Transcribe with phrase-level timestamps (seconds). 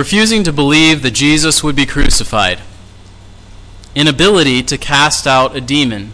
[0.00, 2.58] refusing to believe that Jesus would be crucified,
[3.94, 6.10] inability to cast out a demon,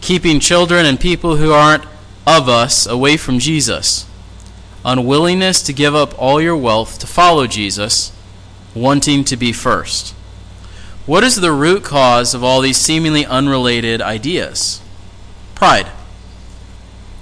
[0.00, 1.84] keeping children and people who aren't
[2.26, 4.08] of us away from Jesus,
[4.84, 8.10] unwillingness to give up all your wealth to follow Jesus,
[8.74, 10.12] wanting to be first.
[11.06, 14.82] What is the root cause of all these seemingly unrelated ideas?
[15.54, 15.86] Pride.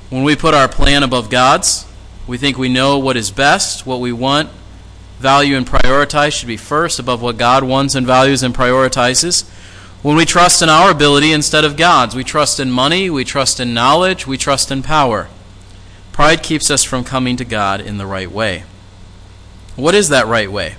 [0.09, 1.85] When we put our plan above God's,
[2.27, 4.49] we think we know what is best, what we want,
[5.19, 9.49] value, and prioritize should be first above what God wants and values and prioritizes.
[10.03, 13.59] When we trust in our ability instead of God's, we trust in money, we trust
[13.61, 15.29] in knowledge, we trust in power.
[16.13, 18.65] Pride keeps us from coming to God in the right way.
[19.75, 20.77] What is that right way?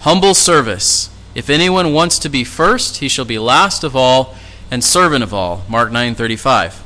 [0.00, 4.34] Humble service if anyone wants to be first, he shall be last of all
[4.70, 5.66] and servant of all.
[5.68, 6.80] Mark 9:35.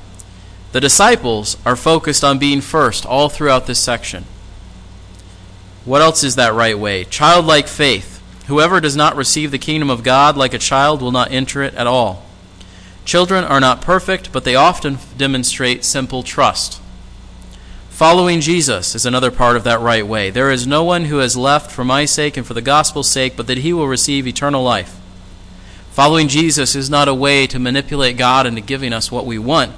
[0.72, 4.24] The disciples are focused on being first all throughout this section.
[5.90, 7.02] What else is that right way?
[7.02, 8.22] Childlike faith.
[8.46, 11.74] Whoever does not receive the kingdom of God like a child will not enter it
[11.74, 12.24] at all.
[13.04, 16.80] Children are not perfect, but they often demonstrate simple trust.
[17.88, 20.30] Following Jesus is another part of that right way.
[20.30, 23.36] There is no one who has left for my sake and for the gospel's sake,
[23.36, 24.96] but that he will receive eternal life.
[25.90, 29.72] Following Jesus is not a way to manipulate God into giving us what we want.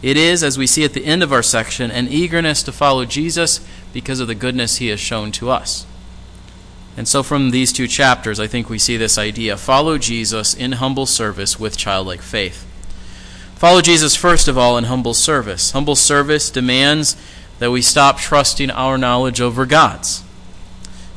[0.00, 3.04] It is, as we see at the end of our section, an eagerness to follow
[3.04, 3.60] Jesus
[3.92, 5.86] because of the goodness he has shown to us.
[6.96, 10.72] And so, from these two chapters, I think we see this idea follow Jesus in
[10.72, 12.66] humble service with childlike faith.
[13.54, 15.70] Follow Jesus, first of all, in humble service.
[15.70, 17.16] Humble service demands
[17.60, 20.24] that we stop trusting our knowledge over God's.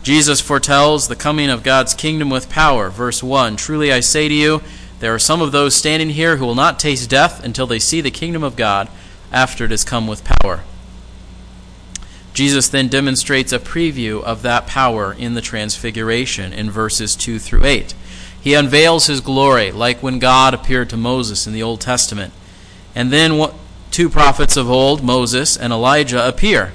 [0.04, 2.92] Jesus foretells the coming of God's kingdom with power.
[2.92, 4.62] Verse 1 Truly I say to you,
[5.00, 8.00] there are some of those standing here who will not taste death until they see
[8.00, 8.88] the kingdom of God
[9.32, 10.62] after it has come with power.
[12.36, 17.64] Jesus then demonstrates a preview of that power in the Transfiguration in verses 2 through
[17.64, 17.96] 8.
[18.40, 22.34] He unveils his glory, like when God appeared to Moses in the Old Testament.
[22.94, 23.50] And then
[23.90, 26.74] two prophets of old, Moses and Elijah, appear.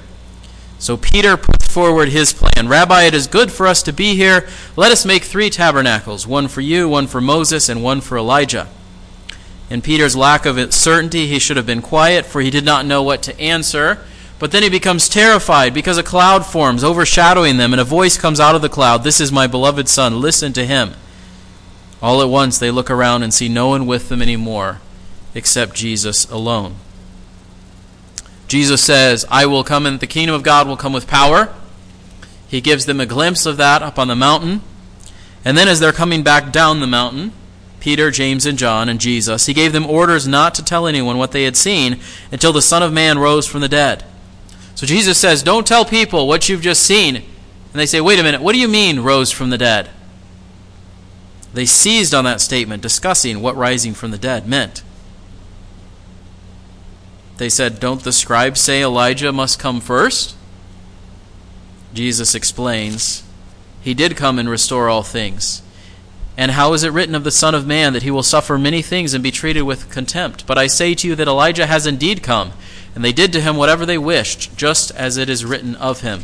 [0.79, 2.67] So Peter puts forward his plan.
[2.67, 4.49] Rabbi, it is good for us to be here.
[4.75, 8.67] Let us make three tabernacles one for you, one for Moses, and one for Elijah.
[9.69, 13.03] In Peter's lack of certainty, he should have been quiet, for he did not know
[13.03, 14.03] what to answer.
[14.41, 18.39] But then he becomes terrified because a cloud forms, overshadowing them, and a voice comes
[18.39, 20.95] out of the cloud This is my beloved Son, listen to him.
[22.01, 24.81] All at once they look around and see no one with them anymore
[25.35, 26.77] except Jesus alone.
[28.47, 31.53] Jesus says, I will come and the kingdom of God will come with power.
[32.47, 34.61] He gives them a glimpse of that up on the mountain.
[35.45, 37.31] And then as they're coming back down the mountain,
[37.79, 41.31] Peter, James, and John, and Jesus, he gave them orders not to tell anyone what
[41.31, 41.99] they had seen
[42.31, 44.03] until the Son of Man rose from the dead.
[44.75, 47.15] So Jesus says, Don't tell people what you've just seen.
[47.17, 47.23] And
[47.73, 49.89] they say, Wait a minute, what do you mean rose from the dead?
[51.53, 54.83] They seized on that statement, discussing what rising from the dead meant.
[57.37, 60.35] They said, Don't the scribes say Elijah must come first?
[61.93, 63.23] Jesus explains,
[63.81, 65.61] He did come and restore all things.
[66.37, 68.81] And how is it written of the Son of Man that he will suffer many
[68.81, 70.47] things and be treated with contempt?
[70.47, 72.53] But I say to you that Elijah has indeed come,
[72.95, 76.23] and they did to him whatever they wished, just as it is written of him.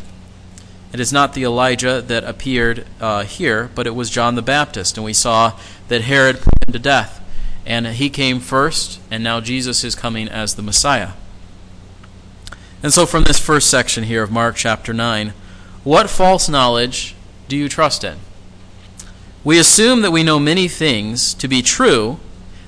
[0.94, 4.98] It is not the Elijah that appeared uh, here, but it was John the Baptist,
[4.98, 7.24] and we saw that Herod put him to death
[7.68, 11.12] and he came first, and now Jesus is coming as the Messiah.
[12.82, 15.34] And so, from this first section here of Mark chapter 9,
[15.84, 17.14] what false knowledge
[17.50, 18.20] do you trust in?
[19.44, 22.20] We assume that we know many things to be true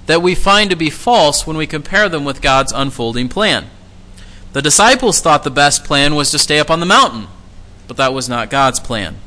[0.07, 3.69] that we find to be false when we compare them with God's unfolding plan.
[4.53, 7.27] The disciples thought the best plan was to stay up on the mountain,
[7.87, 9.17] but that was not God's plan.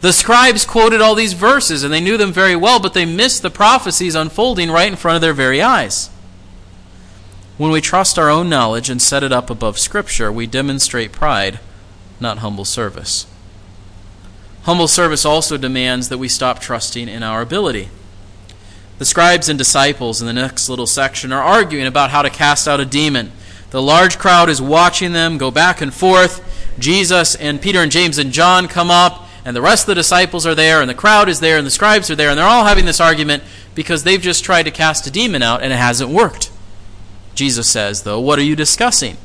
[0.00, 3.42] The scribes quoted all these verses and they knew them very well, but they missed
[3.42, 6.10] the prophecies unfolding right in front of their very eyes.
[7.56, 11.58] When we trust our own knowledge and set it up above Scripture, we demonstrate pride,
[12.20, 13.26] not humble service.
[14.62, 17.88] Humble service also demands that we stop trusting in our ability.
[18.98, 22.68] The scribes and disciples in the next little section are arguing about how to cast
[22.68, 23.32] out a demon.
[23.70, 26.44] The large crowd is watching them go back and forth.
[26.78, 30.46] Jesus and Peter and James and John come up and the rest of the disciples
[30.46, 32.66] are there, and the crowd is there, and the scribes are there, and they're all
[32.66, 33.42] having this argument
[33.74, 36.50] because they've just tried to cast a demon out and it hasn't worked.
[37.34, 39.16] Jesus says, though, What are you discussing?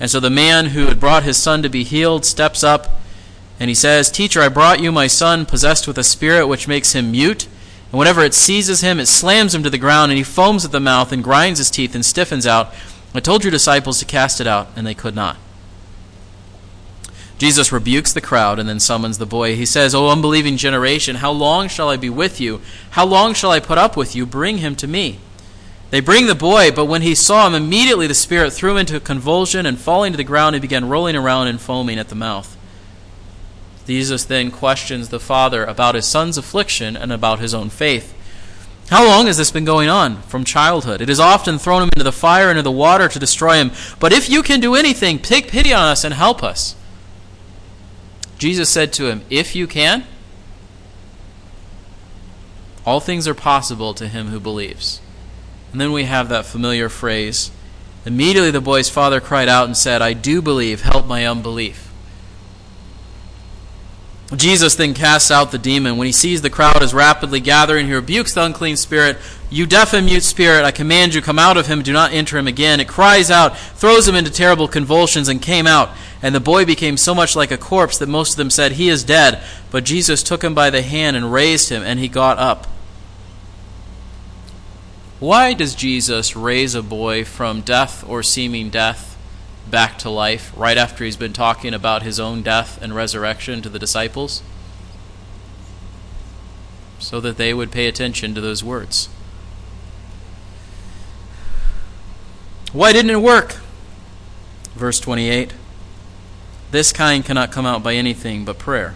[0.00, 3.00] And so the man who had brought his son to be healed steps up
[3.60, 6.92] and he says, Teacher, I brought you my son possessed with a spirit which makes
[6.92, 7.46] him mute.
[7.92, 10.72] And whenever it seizes him, it slams him to the ground, and he foams at
[10.72, 12.72] the mouth and grinds his teeth and stiffens out.
[13.14, 15.36] I told your disciples to cast it out, and they could not.
[17.38, 19.54] Jesus rebukes the crowd and then summons the boy.
[19.54, 22.60] He says, O unbelieving generation, how long shall I be with you?
[22.90, 24.26] How long shall I put up with you?
[24.26, 25.20] Bring him to me.
[25.90, 28.96] They bring the boy, but when he saw him, immediately the spirit threw him into
[28.96, 32.14] a convulsion, and falling to the ground, he began rolling around and foaming at the
[32.14, 32.56] mouth.
[33.86, 38.14] Jesus then questions the father about his son's affliction and about his own faith.
[38.90, 40.22] How long has this been going on?
[40.22, 41.02] From childhood.
[41.02, 43.70] It has often thrown him into the fire and into the water to destroy him.
[44.00, 46.74] But if you can do anything, take pity on us and help us.
[48.38, 50.04] Jesus said to him, If you can,
[52.86, 55.02] all things are possible to him who believes.
[55.72, 57.50] And then we have that familiar phrase.
[58.06, 61.87] Immediately the boy's father cried out and said, I do believe, help my unbelief.
[64.36, 65.96] Jesus then casts out the demon.
[65.96, 69.16] When he sees the crowd is rapidly gathering, he rebukes the unclean spirit.
[69.48, 72.36] You deaf and mute spirit, I command you, come out of him, do not enter
[72.36, 72.78] him again.
[72.78, 75.90] It cries out, throws him into terrible convulsions, and came out.
[76.20, 78.90] And the boy became so much like a corpse that most of them said, He
[78.90, 79.42] is dead.
[79.70, 82.66] But Jesus took him by the hand and raised him, and he got up.
[85.20, 89.07] Why does Jesus raise a boy from death or seeming death
[89.70, 93.68] back to life right after he's been talking about his own death and resurrection to
[93.68, 94.42] the disciples?
[96.98, 99.08] So that they would pay attention to those words.
[102.72, 103.56] Why didn't it work?
[104.74, 105.54] Verse 28
[106.70, 108.94] This kind cannot come out by anything but prayer.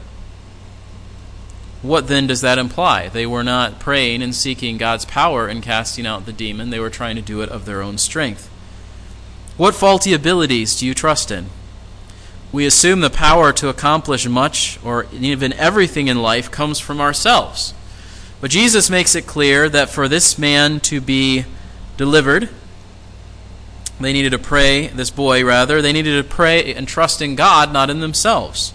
[1.82, 3.08] What then does that imply?
[3.08, 6.90] They were not praying and seeking God's power in casting out the demon, they were
[6.90, 8.48] trying to do it of their own strength.
[9.56, 11.46] What faulty abilities do you trust in?
[12.52, 17.75] We assume the power to accomplish much or even everything in life comes from ourselves.
[18.40, 21.44] But Jesus makes it clear that for this man to be
[21.96, 22.49] delivered,
[24.00, 27.72] they needed to pray, this boy rather, they needed to pray and trust in God,
[27.72, 28.72] not in themselves.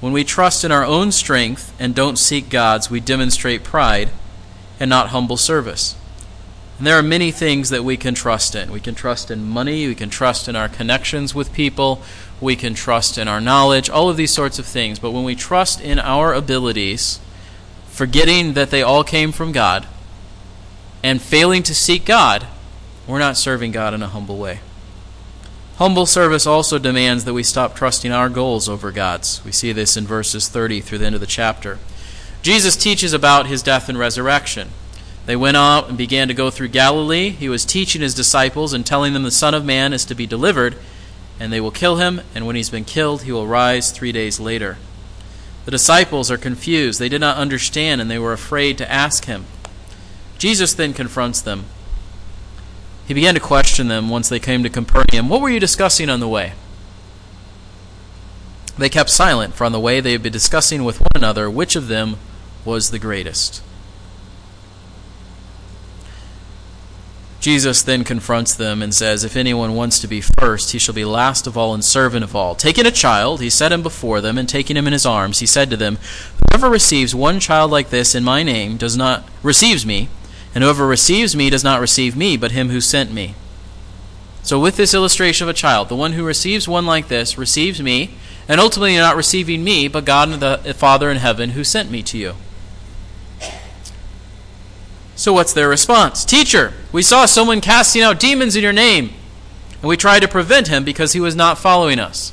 [0.00, 4.10] When we trust in our own strength and don't seek God's, we demonstrate pride
[4.78, 5.96] and not humble service.
[6.80, 8.72] And there are many things that we can trust in.
[8.72, 12.00] We can trust in money, we can trust in our connections with people,
[12.40, 14.98] we can trust in our knowledge, all of these sorts of things.
[14.98, 17.20] But when we trust in our abilities,
[17.88, 19.86] forgetting that they all came from God,
[21.02, 22.46] and failing to seek God,
[23.06, 24.60] we're not serving God in a humble way.
[25.76, 29.44] Humble service also demands that we stop trusting our goals over God's.
[29.44, 31.78] We see this in verses 30 through the end of the chapter.
[32.40, 34.70] Jesus teaches about his death and resurrection.
[35.30, 37.28] They went out and began to go through Galilee.
[37.28, 40.26] He was teaching his disciples and telling them the Son of Man is to be
[40.26, 40.74] delivered,
[41.38, 44.40] and they will kill him, and when he's been killed, he will rise three days
[44.40, 44.76] later.
[45.66, 46.98] The disciples are confused.
[46.98, 49.44] They did not understand, and they were afraid to ask him.
[50.36, 51.66] Jesus then confronts them.
[53.06, 55.28] He began to question them once they came to Capernaum.
[55.28, 56.54] What were you discussing on the way?
[58.76, 61.76] They kept silent, for on the way they had been discussing with one another which
[61.76, 62.16] of them
[62.64, 63.62] was the greatest.
[67.40, 71.06] Jesus then confronts them and says, If anyone wants to be first, he shall be
[71.06, 72.54] last of all and servant of all.
[72.54, 75.46] Taking a child, he set him before them, and taking him in his arms, he
[75.46, 75.96] said to them,
[76.50, 80.10] Whoever receives one child like this in my name does not receives me,
[80.54, 83.34] and whoever receives me does not receive me, but him who sent me.
[84.42, 87.80] So, with this illustration of a child, the one who receives one like this receives
[87.80, 88.10] me,
[88.48, 92.02] and ultimately not receiving me, but God and the Father in heaven who sent me
[92.02, 92.34] to you.
[95.20, 96.24] So what's their response?
[96.24, 99.12] Teacher, we saw someone casting out demons in your name,
[99.82, 102.32] and we tried to prevent him because he was not following us.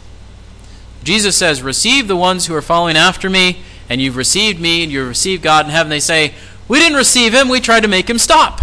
[1.04, 4.92] Jesus says, Receive the ones who are following after me, and you've received me, and
[4.92, 5.90] you've received God in heaven.
[5.90, 6.34] They say,
[6.70, 8.62] We didn't receive him, we tried to make him stop.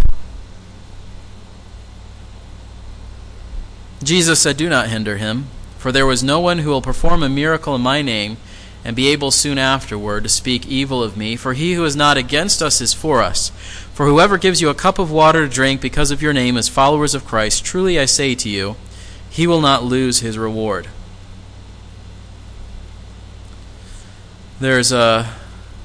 [4.03, 7.29] Jesus said, Do not hinder him, for there was no one who will perform a
[7.29, 8.37] miracle in my name
[8.85, 11.35] and be able soon afterward to speak evil of me.
[11.35, 13.51] For he who is not against us is for us.
[13.95, 16.67] For whoever gives you a cup of water to drink because of your name as
[16.67, 18.75] followers of Christ, truly I say to you,
[19.29, 20.89] he will not lose his reward.
[24.59, 25.33] There's a,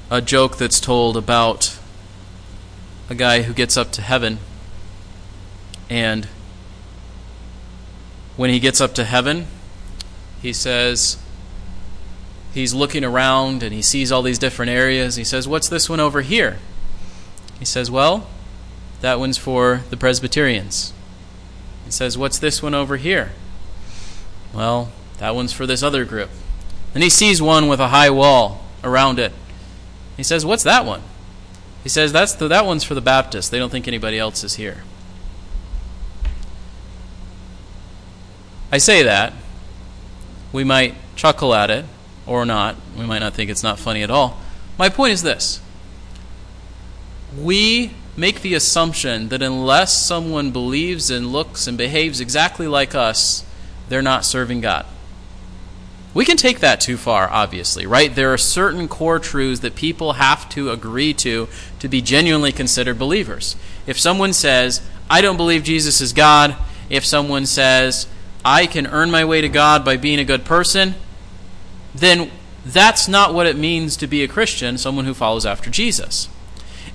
[0.09, 1.79] a joke that's told about
[3.09, 4.39] a guy who gets up to heaven,
[5.89, 6.25] and
[8.35, 9.47] when he gets up to heaven,
[10.41, 11.17] he says,
[12.53, 15.15] he's looking around and he sees all these different areas.
[15.15, 16.59] He says, What's this one over here?
[17.61, 18.27] He says, Well,
[19.01, 20.93] that one's for the Presbyterians.
[21.85, 23.33] He says, What's this one over here?
[24.51, 26.31] Well, that one's for this other group.
[26.93, 29.31] Then he sees one with a high wall around it.
[30.17, 31.03] He says, What's that one?
[31.83, 33.49] He says, That's the, That one's for the Baptists.
[33.49, 34.81] They don't think anybody else is here.
[38.71, 39.33] I say that.
[40.51, 41.85] We might chuckle at it
[42.25, 42.75] or not.
[42.97, 44.39] We might not think it's not funny at all.
[44.79, 45.61] My point is this
[47.37, 53.45] we make the assumption that unless someone believes and looks and behaves exactly like us,
[53.89, 54.85] they're not serving God.
[56.13, 58.13] We can take that too far, obviously, right?
[58.13, 61.47] There are certain core truths that people have to agree to
[61.79, 63.55] to be genuinely considered believers.
[63.87, 66.55] If someone says, I don't believe Jesus is God,
[66.89, 68.07] if someone says,
[68.43, 70.95] I can earn my way to God by being a good person,
[71.95, 72.29] then
[72.65, 76.27] that's not what it means to be a Christian, someone who follows after Jesus.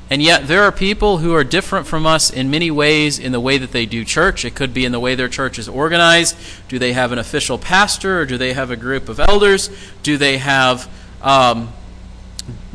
[0.09, 3.41] And yet, there are people who are different from us in many ways in the
[3.41, 4.45] way that they do church.
[4.45, 6.37] It could be in the way their church is organized.
[6.69, 9.69] Do they have an official pastor, or do they have a group of elders?
[10.03, 10.89] Do they have.
[11.23, 11.73] Um,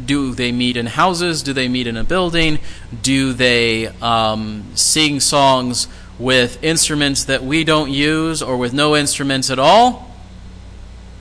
[0.03, 1.43] do they meet in houses?
[1.43, 2.59] Do they meet in a building?
[3.01, 5.87] Do they um, sing songs
[6.19, 10.13] with instruments that we don't use or with no instruments at all?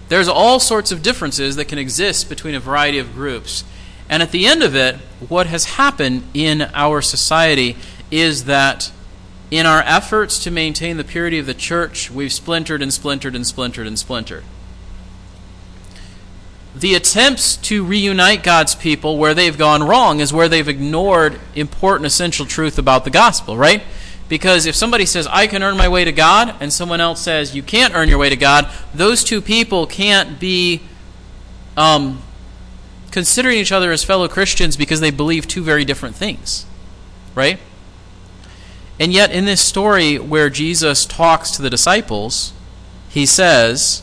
[0.09, 3.63] There's all sorts of differences that can exist between a variety of groups.
[4.11, 4.97] And at the end of it,
[5.29, 7.77] what has happened in our society
[8.11, 8.91] is that
[9.53, 13.47] in our efforts to maintain the purity of the church, we've splintered and splintered and
[13.47, 14.43] splintered and splintered.
[16.75, 22.07] The attempts to reunite God's people where they've gone wrong is where they've ignored important
[22.07, 23.83] essential truth about the gospel, right?
[24.29, 27.55] Because if somebody says, I can earn my way to God, and someone else says,
[27.55, 30.81] you can't earn your way to God, those two people can't be
[31.77, 32.23] um,
[33.11, 36.67] considering each other as fellow Christians because they believe two very different things.
[37.35, 37.59] Right?
[38.99, 42.53] And yet, in this story where Jesus talks to the disciples,
[43.09, 44.03] he says,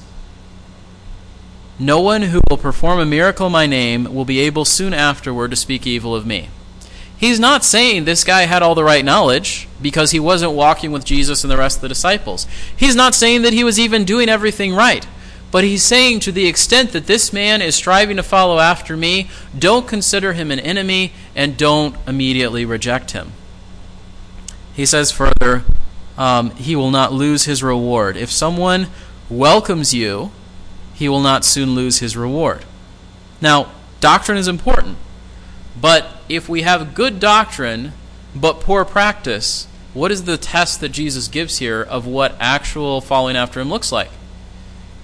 [1.77, 5.51] No one who will perform a miracle in my name will be able soon afterward
[5.51, 6.49] to speak evil of me.
[7.17, 11.05] He's not saying this guy had all the right knowledge because he wasn't walking with
[11.05, 12.45] Jesus and the rest of the disciples.
[12.75, 15.05] He's not saying that he was even doing everything right.
[15.49, 19.29] But he's saying to the extent that this man is striving to follow after me,
[19.57, 23.31] don't consider him an enemy and don't immediately reject him.
[24.73, 25.63] He says further,
[26.17, 28.17] um, he will not lose his reward.
[28.17, 28.87] If someone
[29.29, 30.31] welcomes you,
[30.93, 32.65] he will not soon lose his reward.
[33.39, 34.97] Now, doctrine is important,
[35.79, 37.93] but if we have good doctrine
[38.35, 43.35] but poor practice, what is the test that Jesus gives here of what actual following
[43.35, 44.09] after him looks like?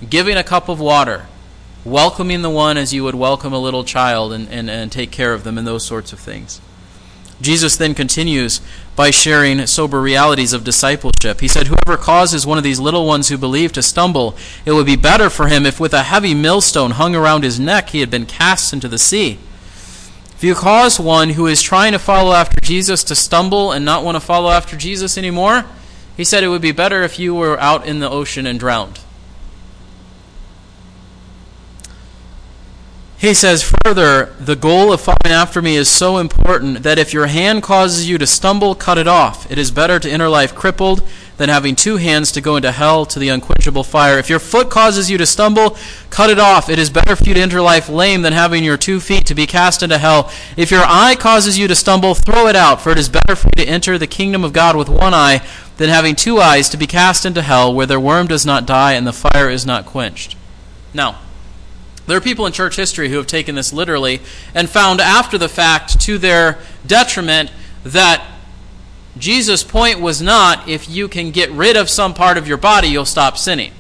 [0.10, 1.28] Giving a cup of water,
[1.86, 5.34] welcoming the one as you would welcome a little child and, and, and take care
[5.34, 6.62] of them, and those sorts of things.
[7.42, 8.62] Jesus then continues
[8.96, 11.42] by sharing sober realities of discipleship.
[11.42, 14.86] He said, Whoever causes one of these little ones who believe to stumble, it would
[14.86, 18.10] be better for him if with a heavy millstone hung around his neck he had
[18.10, 19.40] been cast into the sea.
[20.36, 24.04] If you cause one who is trying to follow after Jesus to stumble and not
[24.04, 25.66] want to follow after Jesus anymore,
[26.16, 29.00] he said it would be better if you were out in the ocean and drowned.
[33.24, 37.28] He says further, the goal of following after me is so important that if your
[37.28, 39.50] hand causes you to stumble, cut it off.
[39.50, 43.06] It is better to enter life crippled than having two hands to go into hell
[43.06, 44.20] to the unquenchable fire.
[44.20, 45.78] If your foot causes you to stumble,
[46.10, 46.68] cut it off.
[46.68, 49.36] It is better for you to enter life lame than having your two feet to
[49.36, 50.30] be cast into hell.
[50.58, 53.48] If your eye causes you to stumble, throw it out, for it is better for
[53.56, 56.78] you to enter the kingdom of God with one eye than having two eyes to
[56.78, 59.86] be cast into hell, where their worm does not die and the fire is not
[59.86, 60.36] quenched.
[60.94, 61.20] Now,
[62.06, 64.20] there are people in church history who have taken this literally
[64.54, 67.52] and found after the fact, to their detriment,
[67.84, 68.26] that
[69.18, 72.90] Jesus' point was not if you can get rid of some part of your body,
[72.90, 73.72] you'll stop sinning.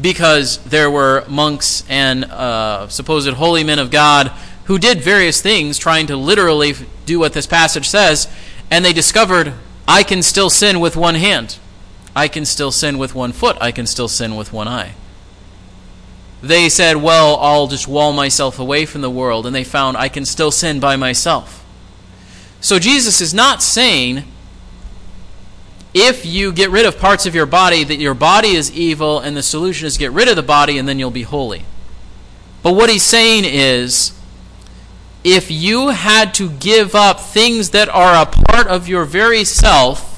[0.00, 4.28] Because there were monks and uh, supposed holy men of God
[4.64, 6.74] who did various things trying to literally
[7.06, 8.28] do what this passage says,
[8.70, 9.52] and they discovered,
[9.86, 11.58] I can still sin with one hand.
[12.16, 13.56] I can still sin with one foot.
[13.60, 14.94] I can still sin with one eye
[16.48, 20.08] they said, Well, I'll just wall myself away from the world, and they found I
[20.08, 21.64] can still sin by myself.
[22.60, 24.24] So Jesus is not saying
[25.92, 29.36] if you get rid of parts of your body that your body is evil and
[29.36, 31.64] the solution is get rid of the body and then you'll be holy.
[32.62, 34.12] But what he's saying is
[35.22, 40.13] if you had to give up things that are a part of your very self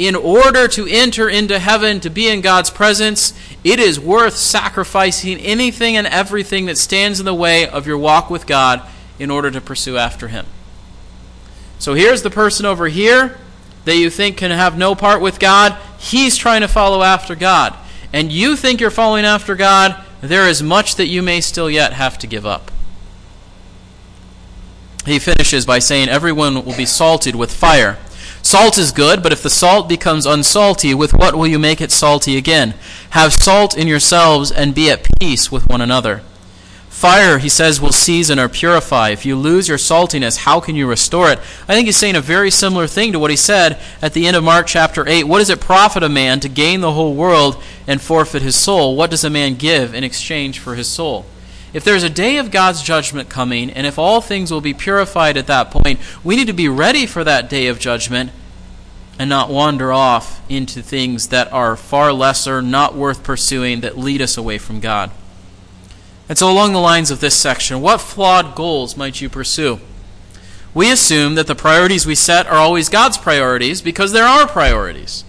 [0.00, 5.36] in order to enter into heaven, to be in God's presence, it is worth sacrificing
[5.36, 8.80] anything and everything that stands in the way of your walk with God
[9.18, 10.46] in order to pursue after Him.
[11.78, 13.36] So here's the person over here
[13.84, 15.76] that you think can have no part with God.
[15.98, 17.76] He's trying to follow after God.
[18.10, 20.02] And you think you're following after God.
[20.22, 22.70] There is much that you may still yet have to give up.
[25.04, 27.98] He finishes by saying, Everyone will be salted with fire.
[28.42, 31.90] Salt is good, but if the salt becomes unsalty, with what will you make it
[31.90, 32.74] salty again?
[33.10, 36.22] Have salt in yourselves and be at peace with one another.
[37.00, 39.08] Fire, he says, will season or purify.
[39.08, 41.38] If you lose your saltiness, how can you restore it?
[41.66, 44.36] I think he's saying a very similar thing to what he said at the end
[44.36, 45.24] of Mark chapter 8.
[45.24, 48.96] What does it profit a man to gain the whole world and forfeit his soul?
[48.96, 51.24] What does a man give in exchange for his soul?
[51.72, 55.36] If there's a day of God's judgment coming, and if all things will be purified
[55.36, 58.32] at that point, we need to be ready for that day of judgment
[59.18, 64.20] and not wander off into things that are far lesser, not worth pursuing, that lead
[64.20, 65.10] us away from God.
[66.28, 69.80] And so, along the lines of this section, what flawed goals might you pursue?
[70.72, 75.24] We assume that the priorities we set are always God's priorities because they're priorities.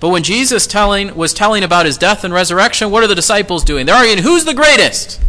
[0.00, 3.62] But when Jesus telling, was telling about his death and resurrection, what are the disciples
[3.62, 3.86] doing?
[3.86, 5.20] They're arguing, who's the greatest?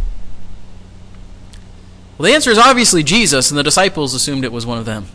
[2.16, 5.06] Well, the answer is obviously Jesus, and the disciples assumed it was one of them.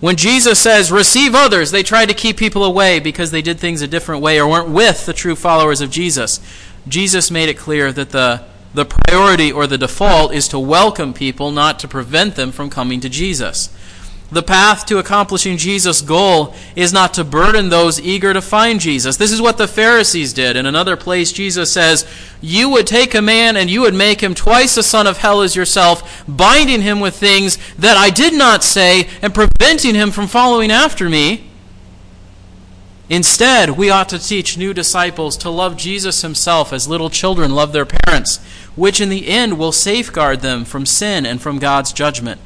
[0.00, 3.82] When Jesus says, receive others, they tried to keep people away because they did things
[3.82, 6.40] a different way or weren't with the true followers of Jesus.
[6.86, 8.44] Jesus made it clear that the,
[8.74, 13.00] the priority or the default is to welcome people, not to prevent them from coming
[13.00, 13.70] to Jesus.
[14.30, 19.16] The path to accomplishing Jesus' goal is not to burden those eager to find Jesus.
[19.16, 20.54] This is what the Pharisees did.
[20.54, 22.06] In another place, Jesus says,
[22.42, 25.40] You would take a man and you would make him twice the son of hell
[25.40, 30.26] as yourself, binding him with things that I did not say and preventing him from
[30.26, 31.48] following after me.
[33.08, 37.72] Instead, we ought to teach new disciples to love Jesus himself as little children love
[37.72, 38.44] their parents,
[38.76, 42.38] which in the end will safeguard them from sin and from God's judgment.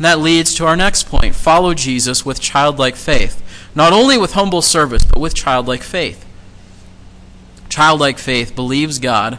[0.00, 3.42] And that leads to our next point follow Jesus with childlike faith.
[3.74, 6.24] Not only with humble service, but with childlike faith.
[7.68, 9.38] Childlike faith believes God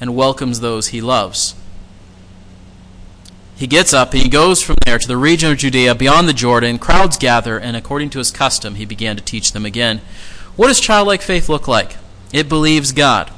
[0.00, 1.54] and welcomes those he loves.
[3.54, 6.32] He gets up and he goes from there to the region of Judea beyond the
[6.32, 6.78] Jordan.
[6.78, 10.00] Crowds gather, and according to his custom, he began to teach them again.
[10.56, 11.98] What does childlike faith look like?
[12.32, 13.30] It believes God.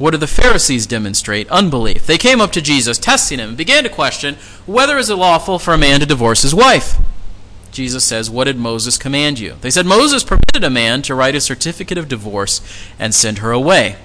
[0.00, 1.46] What do the Pharisees demonstrate?
[1.50, 2.06] Unbelief.
[2.06, 5.58] They came up to Jesus, testing him, and began to question whether it is lawful
[5.58, 6.96] for a man to divorce his wife.
[7.70, 9.56] Jesus says, What did Moses command you?
[9.60, 12.62] They said, Moses permitted a man to write a certificate of divorce
[12.98, 13.96] and send her away.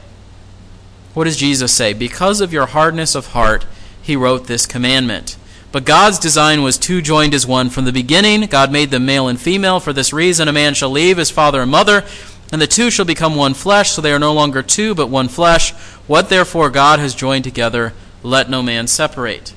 [1.14, 1.94] What does Jesus say?
[1.94, 3.66] Because of your hardness of heart,
[4.02, 5.38] he wrote this commandment.
[5.72, 8.42] But God's design was two joined as one from the beginning.
[8.48, 9.80] God made them male and female.
[9.80, 12.04] For this reason, a man shall leave his father and mother,
[12.52, 15.28] and the two shall become one flesh, so they are no longer two, but one
[15.28, 15.72] flesh.
[16.08, 19.54] What therefore God has joined together, let no man separate.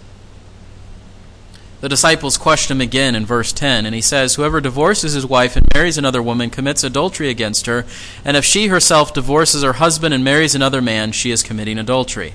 [1.81, 5.55] The disciples question him again in verse 10, and he says, Whoever divorces his wife
[5.55, 7.87] and marries another woman commits adultery against her,
[8.25, 12.35] and if she herself divorces her husband and marries another man, she is committing adultery.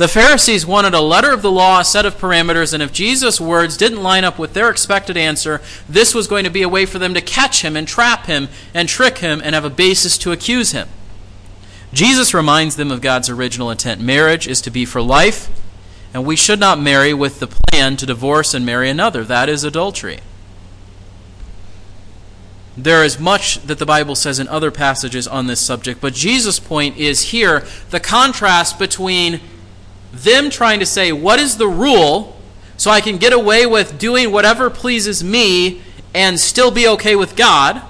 [0.00, 3.38] The Pharisees wanted a letter of the law, a set of parameters, and if Jesus'
[3.38, 5.60] words didn't line up with their expected answer,
[5.90, 8.48] this was going to be a way for them to catch him and trap him
[8.72, 10.88] and trick him and have a basis to accuse him.
[11.92, 14.00] Jesus reminds them of God's original intent.
[14.00, 15.50] Marriage is to be for life,
[16.14, 19.22] and we should not marry with the plan to divorce and marry another.
[19.22, 20.20] That is adultery.
[22.74, 26.58] There is much that the Bible says in other passages on this subject, but Jesus'
[26.58, 29.42] point is here the contrast between
[30.12, 32.36] them trying to say, what is the rule
[32.76, 35.82] so I can get away with doing whatever pleases me
[36.14, 37.82] and still be okay with God?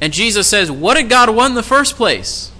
[0.00, 2.52] And Jesus says, what did God want in the first place?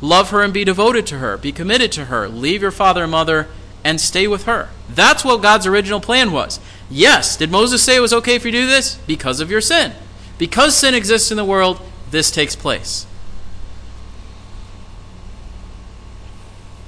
[0.00, 3.12] Love her and be devoted to her, be committed to her, leave your father and
[3.12, 3.48] mother
[3.82, 4.68] and stay with her.
[4.88, 6.60] That's what God's original plan was.
[6.90, 8.96] Yes, did Moses say it was okay if you do this?
[9.06, 9.92] Because of your sin.
[10.36, 13.06] Because sin exists in the world, this takes place.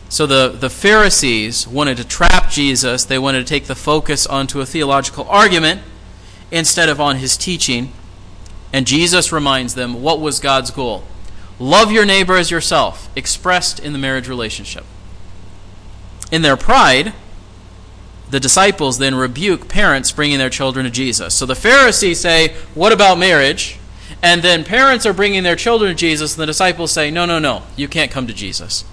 [0.09, 3.05] So the, the Pharisees wanted to trap Jesus.
[3.05, 5.83] They wanted to take the focus onto a theological argument
[6.51, 7.93] instead of on his teaching.
[8.73, 11.05] And Jesus reminds them what was God's goal?
[11.59, 14.85] Love your neighbor as yourself, expressed in the marriage relationship.
[16.31, 17.15] In their pride,
[18.31, 21.35] the disciples then rebuke parents bringing their children to Jesus.
[21.35, 23.79] So the Pharisees say, What about marriage?
[24.23, 27.39] And then parents are bringing their children to Jesus, and the disciples say, No, no,
[27.39, 28.85] no, you can't come to Jesus.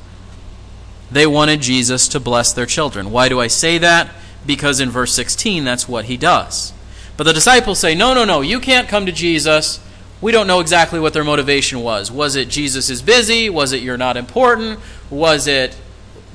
[1.12, 3.12] They wanted Jesus to bless their children.
[3.12, 4.10] Why do I say that?
[4.46, 6.74] Because in verse 16, that's what he does.
[7.18, 9.80] But the disciples say, No, no, no, you can't come to Jesus.
[10.22, 12.12] We don't know exactly what their motivation was.
[12.12, 13.50] Was it Jesus is busy?
[13.50, 14.80] Was it you're not important?
[15.10, 15.78] Was it,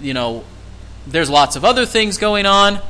[0.00, 0.44] you know,
[1.06, 2.80] there's lots of other things going on?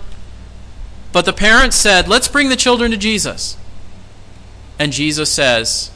[1.12, 3.56] But the parents said, Let's bring the children to Jesus.
[4.78, 5.90] And Jesus says,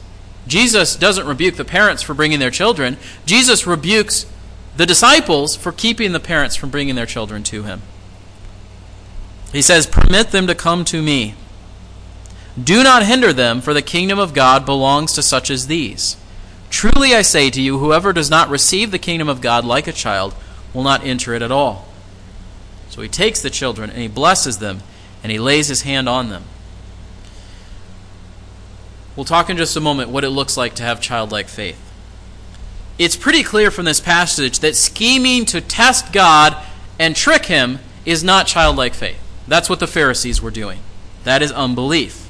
[0.47, 2.97] Jesus doesn't rebuke the parents for bringing their children.
[3.25, 4.25] Jesus rebukes
[4.75, 7.81] the disciples for keeping the parents from bringing their children to him.
[9.51, 11.35] He says, Permit them to come to me.
[12.61, 16.17] Do not hinder them, for the kingdom of God belongs to such as these.
[16.69, 19.93] Truly I say to you, whoever does not receive the kingdom of God like a
[19.93, 20.33] child
[20.73, 21.87] will not enter it at all.
[22.89, 24.81] So he takes the children and he blesses them
[25.21, 26.43] and he lays his hand on them.
[29.15, 31.92] We'll talk in just a moment what it looks like to have childlike faith.
[32.97, 36.55] It's pretty clear from this passage that scheming to test God
[36.99, 39.19] and trick him is not childlike faith.
[39.47, 40.79] That's what the Pharisees were doing.
[41.23, 42.29] That is unbelief.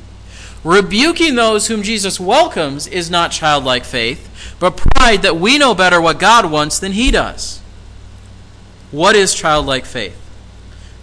[0.64, 6.00] Rebuking those whom Jesus welcomes is not childlike faith, but pride that we know better
[6.00, 7.60] what God wants than he does.
[8.92, 10.20] What is childlike faith?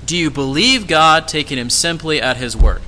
[0.06, 2.80] Do you believe God taking him simply at his word?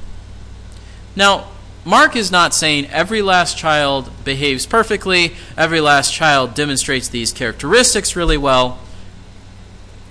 [1.14, 1.48] Now,
[1.85, 8.14] Mark is not saying every last child behaves perfectly, every last child demonstrates these characteristics
[8.14, 8.79] really well.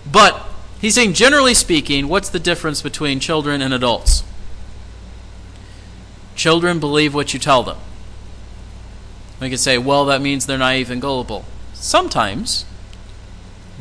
[0.10, 0.46] But
[0.82, 4.24] he's saying, generally speaking, what's the difference between children and adults?
[6.36, 7.78] Children believe what you tell them.
[9.40, 11.46] We could say, well, that means they're naive and gullible.
[11.74, 12.66] Sometimes.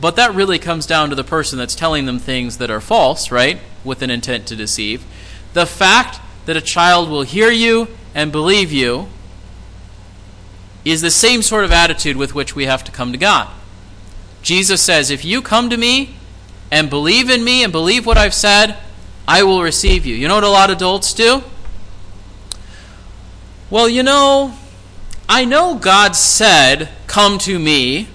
[0.01, 3.31] But that really comes down to the person that's telling them things that are false,
[3.31, 3.59] right?
[3.85, 5.05] With an intent to deceive.
[5.53, 9.07] The fact that a child will hear you and believe you
[10.85, 13.49] is the same sort of attitude with which we have to come to God.
[14.43, 16.17] Jesus says, If you come to me
[16.69, 18.77] and believe in me and believe what I've said,
[19.29, 20.17] I will receive you.
[20.17, 21.45] You know what a lot of adults do?
[23.71, 24.53] Well, you know,
[25.29, 28.09] I know God said, Come to me,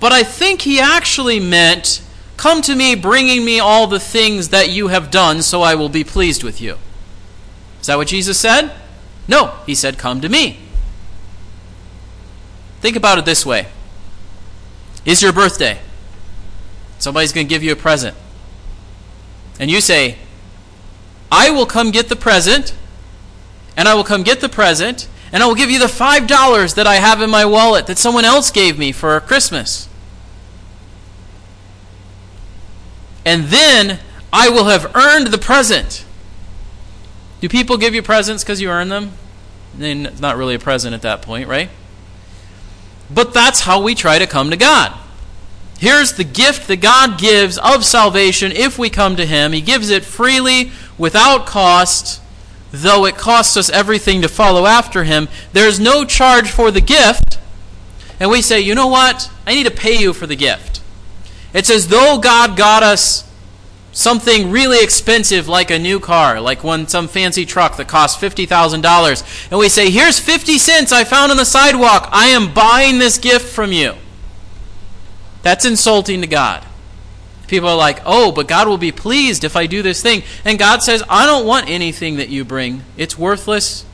[0.00, 2.02] but I think He actually meant,
[2.36, 5.88] Come to me, bringing me all the things that you have done, so I will
[5.88, 6.76] be pleased with you.
[7.80, 8.72] Is that what Jesus said?
[9.28, 10.58] No, He said, Come to me.
[12.80, 13.68] Think about it this way
[15.04, 15.78] It's your birthday?
[16.98, 18.16] Somebody's going to give you a present.
[19.58, 20.18] And you say,
[21.30, 22.74] I will come get the present
[23.76, 26.86] and I will come get the present, and I will give you the $5 that
[26.86, 29.88] I have in my wallet that someone else gave me for Christmas.
[33.24, 34.00] And then
[34.32, 36.04] I will have earned the present.
[37.40, 39.12] Do people give you presents because you earn them?
[39.76, 41.70] Then it's not really a present at that point, right?
[43.12, 44.92] But that's how we try to come to God.
[45.78, 49.52] Here's the gift that God gives of salvation if we come to Him.
[49.52, 52.20] He gives it freely, without cost
[52.82, 57.38] though it costs us everything to follow after him, there's no charge for the gift.
[58.18, 59.30] And we say, you know what?
[59.46, 60.73] I need to pay you for the gift.
[61.54, 63.26] It's as though God got us
[63.92, 69.50] something really expensive like a new car, like one some fancy truck that costs $50,000.
[69.50, 72.08] And we say, here's 50 cents I found on the sidewalk.
[72.10, 73.94] I am buying this gift from you.
[75.42, 76.64] That's insulting to God.
[77.46, 80.22] People are like, oh, but God will be pleased if I do this thing.
[80.44, 82.82] And God says, I don't want anything that you bring.
[82.96, 83.84] It's worthless.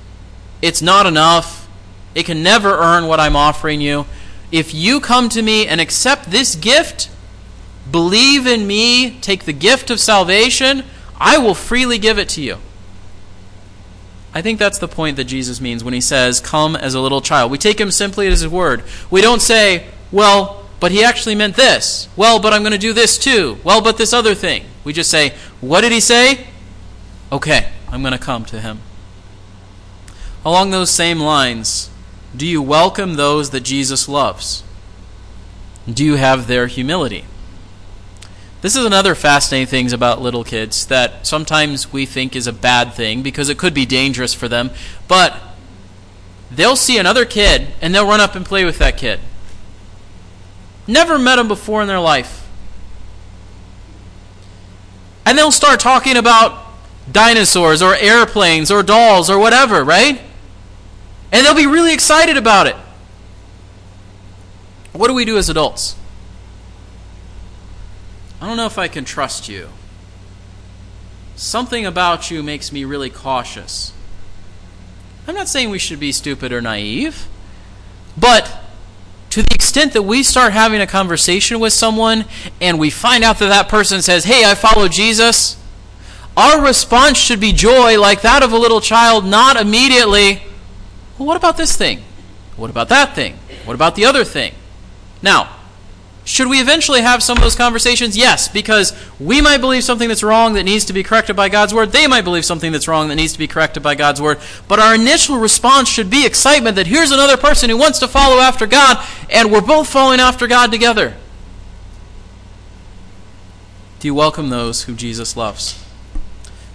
[0.62, 1.68] It's not enough.
[2.14, 4.07] It can never earn what I'm offering you.
[4.53, 7.11] If you come to me and accept this gift,
[7.90, 10.85] believe in me, take the gift of salvation,
[11.18, 12.59] I will freely give it to you.
[14.33, 17.20] I think that's the point that Jesus means when he says, Come as a little
[17.20, 17.50] child.
[17.50, 18.85] We take him simply as his word.
[19.11, 22.09] We don't say, Well, but he actually meant this.
[22.16, 23.59] Well, but I'm going to do this too.
[23.62, 24.64] Well, but this other thing.
[24.83, 26.46] We just say, what did he say?
[27.31, 28.81] Okay, I'm going to come to him.
[30.44, 31.90] Along those same lines,
[32.35, 34.64] do you welcome those that Jesus loves?
[35.87, 37.26] Do you have their humility?
[38.61, 42.92] This is another fascinating thing about little kids that sometimes we think is a bad
[42.92, 44.70] thing because it could be dangerous for them,
[45.09, 45.35] but
[46.51, 49.20] they'll see another kid and they'll run up and play with that kid.
[50.87, 52.49] Never met them before in their life.
[55.25, 56.66] And they'll start talking about
[57.11, 60.20] dinosaurs or airplanes or dolls or whatever, right?
[61.33, 62.77] And they'll be really excited about it.
[64.92, 65.96] What do we do as adults?
[68.40, 69.68] I don't know if I can trust you.
[71.37, 73.92] Something about you makes me really cautious.
[75.26, 77.29] I'm not saying we should be stupid or naive,
[78.16, 78.61] but
[79.31, 82.24] to the extent that we start having a conversation with someone
[82.61, 85.57] and we find out that that person says, Hey, I follow Jesus,
[86.37, 90.42] our response should be joy like that of a little child, not immediately,
[91.18, 92.03] Well, what about this thing?
[92.57, 93.38] What about that thing?
[93.64, 94.55] What about the other thing?
[95.22, 95.60] Now,
[96.31, 98.16] should we eventually have some of those conversations?
[98.16, 101.75] Yes, because we might believe something that's wrong that needs to be corrected by God's
[101.75, 101.90] word.
[101.90, 104.38] They might believe something that's wrong that needs to be corrected by God's word.
[104.69, 108.40] But our initial response should be excitement that here's another person who wants to follow
[108.40, 111.16] after God, and we're both following after God together.
[113.99, 115.85] Do you welcome those whom Jesus loves?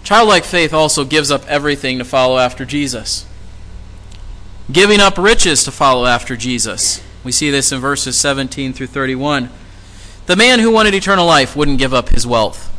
[0.04, 3.26] Childlike faith also gives up everything to follow after Jesus.
[4.70, 7.02] Giving up riches to follow after Jesus.
[7.26, 9.50] We see this in verses 17 through 31.
[10.28, 12.72] The man who wanted eternal life wouldn't give up his wealth.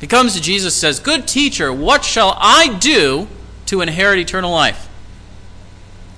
[0.00, 3.26] He comes to Jesus and says, Good teacher, what shall I do
[3.66, 4.88] to inherit eternal life?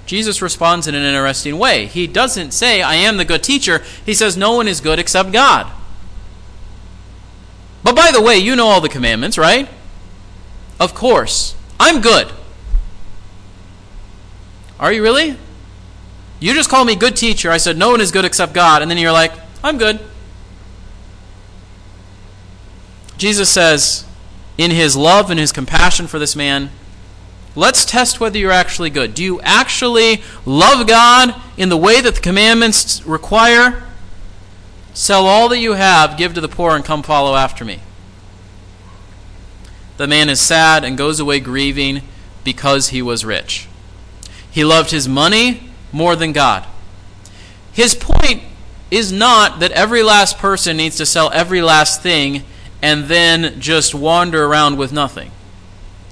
[0.04, 1.86] Jesus responds in an interesting way.
[1.86, 3.82] He doesn't say, I am the good teacher.
[4.04, 5.72] He says, No one is good except God.
[7.82, 9.68] But by the way, you know all the commandments, right?
[10.78, 11.54] Of course.
[11.78, 12.30] I'm good.
[14.78, 15.38] Are you really?
[16.40, 17.50] You just call me good teacher.
[17.50, 18.82] I said, No one is good except God.
[18.82, 20.00] And then you're like, I'm good.
[23.18, 24.06] Jesus says,
[24.56, 26.70] in his love and his compassion for this man,
[27.54, 29.14] let's test whether you're actually good.
[29.14, 33.82] Do you actually love God in the way that the commandments require?
[34.94, 37.80] Sell all that you have, give to the poor, and come follow after me.
[39.98, 42.02] The man is sad and goes away grieving
[42.42, 43.68] because he was rich.
[44.50, 46.66] He loved his money more than God.
[47.72, 48.42] His point
[48.90, 52.42] is not that every last person needs to sell every last thing
[52.82, 55.30] and then just wander around with nothing.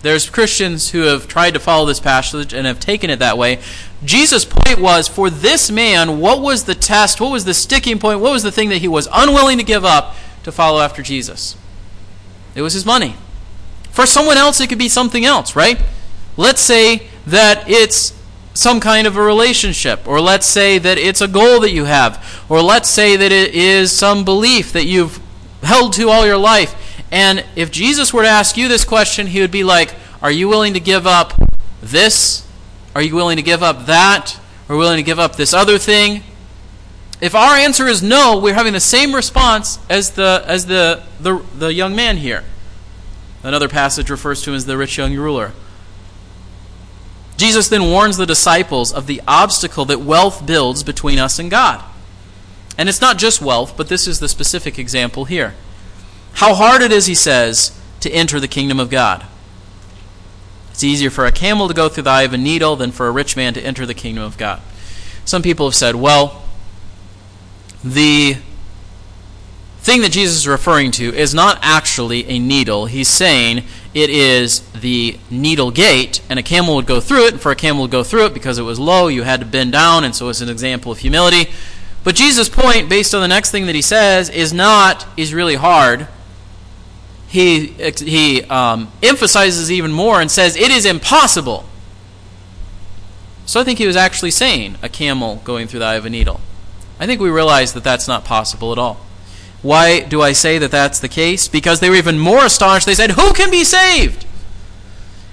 [0.02, 3.58] There's Christians who have tried to follow this passage and have taken it that way.
[4.04, 7.20] Jesus' point was for this man, what was the test?
[7.20, 8.20] What was the sticking point?
[8.20, 10.14] What was the thing that he was unwilling to give up
[10.44, 11.56] to follow after Jesus?
[12.54, 13.16] It was his money.
[13.90, 15.82] For someone else, it could be something else, right?
[16.36, 18.12] Let's say that it's
[18.58, 22.44] some kind of a relationship, or let's say that it's a goal that you have,
[22.48, 25.20] or let's say that it is some belief that you've
[25.62, 26.74] held to all your life.
[27.12, 30.48] And if Jesus were to ask you this question, he would be like, Are you
[30.48, 31.34] willing to give up
[31.80, 32.46] this?
[32.96, 34.40] Are you willing to give up that?
[34.68, 36.24] Are you willing to give up this other thing?
[37.20, 41.42] If our answer is no, we're having the same response as the as the, the,
[41.56, 42.42] the young man here.
[43.44, 45.52] Another passage refers to him as the rich young ruler.
[47.38, 51.82] Jesus then warns the disciples of the obstacle that wealth builds between us and God.
[52.76, 55.54] And it's not just wealth, but this is the specific example here.
[56.34, 59.24] How hard it is, he says, to enter the kingdom of God.
[60.72, 63.06] It's easier for a camel to go through the eye of a needle than for
[63.06, 64.60] a rich man to enter the kingdom of God.
[65.24, 66.42] Some people have said, well,
[67.84, 68.36] the
[69.80, 72.86] thing that Jesus is referring to is not actually a needle.
[72.86, 77.32] He's saying it is the needle gate, and a camel would go through it.
[77.32, 79.46] And for a camel to go through it, because it was low, you had to
[79.46, 81.50] bend down, and so it's an example of humility.
[82.04, 85.56] But Jesus' point, based on the next thing that he says, is not is really
[85.56, 86.06] hard.
[87.28, 91.66] He he um, emphasizes even more and says it is impossible.
[93.44, 96.10] So I think he was actually saying a camel going through the eye of a
[96.10, 96.40] needle.
[97.00, 99.00] I think we realize that that's not possible at all.
[99.62, 101.48] Why do I say that that's the case?
[101.48, 102.86] Because they were even more astonished.
[102.86, 104.24] They said, Who can be saved?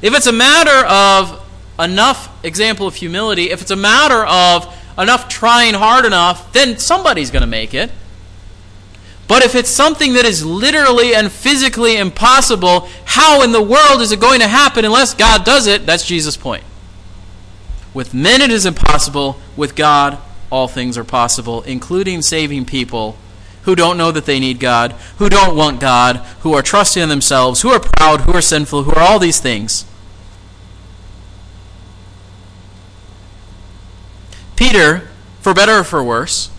[0.01, 1.41] If it's a matter of
[1.79, 7.31] enough example of humility, if it's a matter of enough trying hard enough, then somebody's
[7.31, 7.91] going to make it.
[9.27, 14.11] But if it's something that is literally and physically impossible, how in the world is
[14.11, 15.85] it going to happen unless God does it?
[15.85, 16.63] That's Jesus' point.
[17.93, 20.19] With men it is impossible, with God
[20.51, 23.17] all things are possible, including saving people
[23.65, 27.09] who don't know that they need God, who don't want God, who are trusting in
[27.09, 29.85] themselves, who are proud, who are sinful, who are all these things.
[34.55, 35.09] Peter,
[35.41, 36.49] for better or for worse,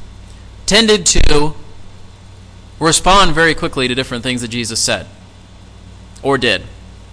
[0.67, 1.55] tended to
[2.79, 5.07] respond very quickly to different things that Jesus said
[6.23, 6.63] or did.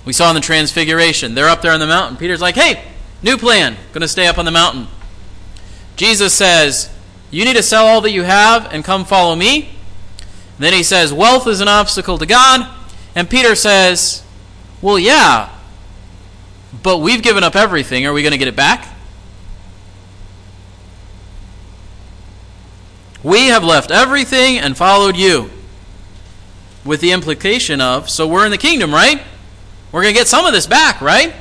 [0.06, 2.18] We saw in the Transfiguration, they're up there on the mountain.
[2.18, 2.84] Peter's like, hey,
[3.22, 4.88] new plan, going to stay up on the mountain.
[5.96, 6.90] Jesus says,
[7.32, 9.70] you need to sell all that you have and come follow me.
[10.60, 12.70] Then he says, Wealth is an obstacle to God.
[13.16, 14.24] And Peter says,
[14.82, 15.50] Well, yeah,
[16.82, 18.06] but we've given up everything.
[18.06, 18.90] Are we going to get it back?
[23.24, 25.50] We have left everything and followed you.
[26.84, 29.22] With the implication of, so we're in the kingdom, right?
[29.94, 31.34] We're going to get some of this back, right?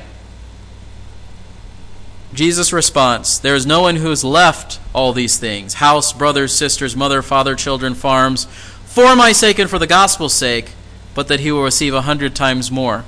[2.33, 6.95] Jesus' response There is no one who has left all these things house, brothers, sisters,
[6.95, 8.47] mother, father, children, farms
[8.93, 10.69] for my sake and for the gospel's sake,
[11.15, 13.03] but that he will receive a hundred times more.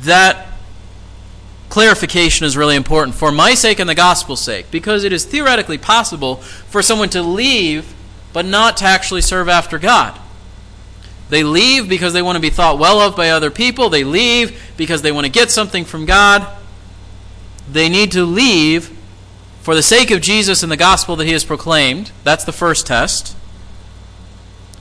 [0.00, 0.46] That
[1.68, 5.76] clarification is really important for my sake and the gospel's sake, because it is theoretically
[5.76, 7.92] possible for someone to leave
[8.32, 10.18] but not to actually serve after God.
[11.28, 13.90] They leave because they want to be thought well of by other people.
[13.90, 16.46] They leave because they want to get something from God.
[17.70, 18.93] They need to leave
[19.64, 22.12] for the sake of Jesus and the gospel that he has proclaimed.
[22.22, 23.34] That's the first test.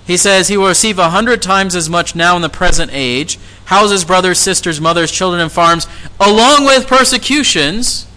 [0.06, 3.40] He says he will receive a hundred times as much now in the present age,
[3.64, 5.88] houses, brothers, sisters, mothers, children, and farms,
[6.20, 8.08] along with persecutions.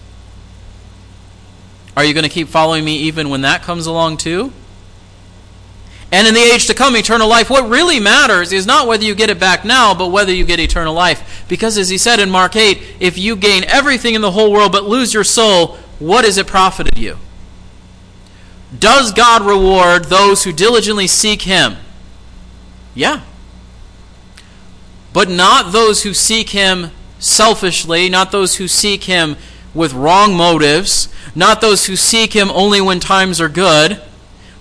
[1.95, 4.51] Are you going to keep following me even when that comes along too?
[6.11, 7.49] And in the age to come, eternal life.
[7.49, 10.59] What really matters is not whether you get it back now, but whether you get
[10.59, 11.45] eternal life.
[11.47, 14.73] Because as he said in Mark 8, if you gain everything in the whole world
[14.73, 17.17] but lose your soul, what has it profited you?
[18.77, 21.77] Does God reward those who diligently seek him?
[22.93, 23.21] Yeah.
[25.13, 29.37] But not those who seek him selfishly, not those who seek him
[29.73, 34.01] with wrong motives, not those who seek him only when times are good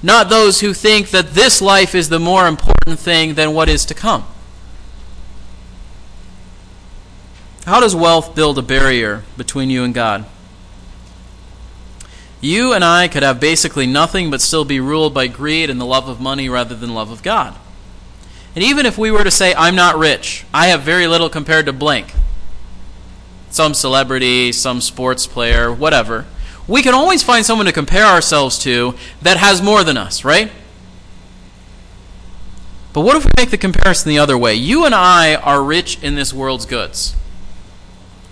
[0.02, 3.84] not those who think that this life is the more important thing than what is
[3.86, 4.24] to come.
[7.64, 10.24] How does wealth build a barrier between you and God?
[12.46, 15.84] You and I could have basically nothing but still be ruled by greed and the
[15.84, 17.56] love of money rather than love of God.
[18.54, 21.66] And even if we were to say, I'm not rich, I have very little compared
[21.66, 22.14] to blank,
[23.50, 26.24] some celebrity, some sports player, whatever,
[26.68, 30.52] we can always find someone to compare ourselves to that has more than us, right?
[32.92, 34.54] But what if we make the comparison the other way?
[34.54, 37.16] You and I are rich in this world's goods.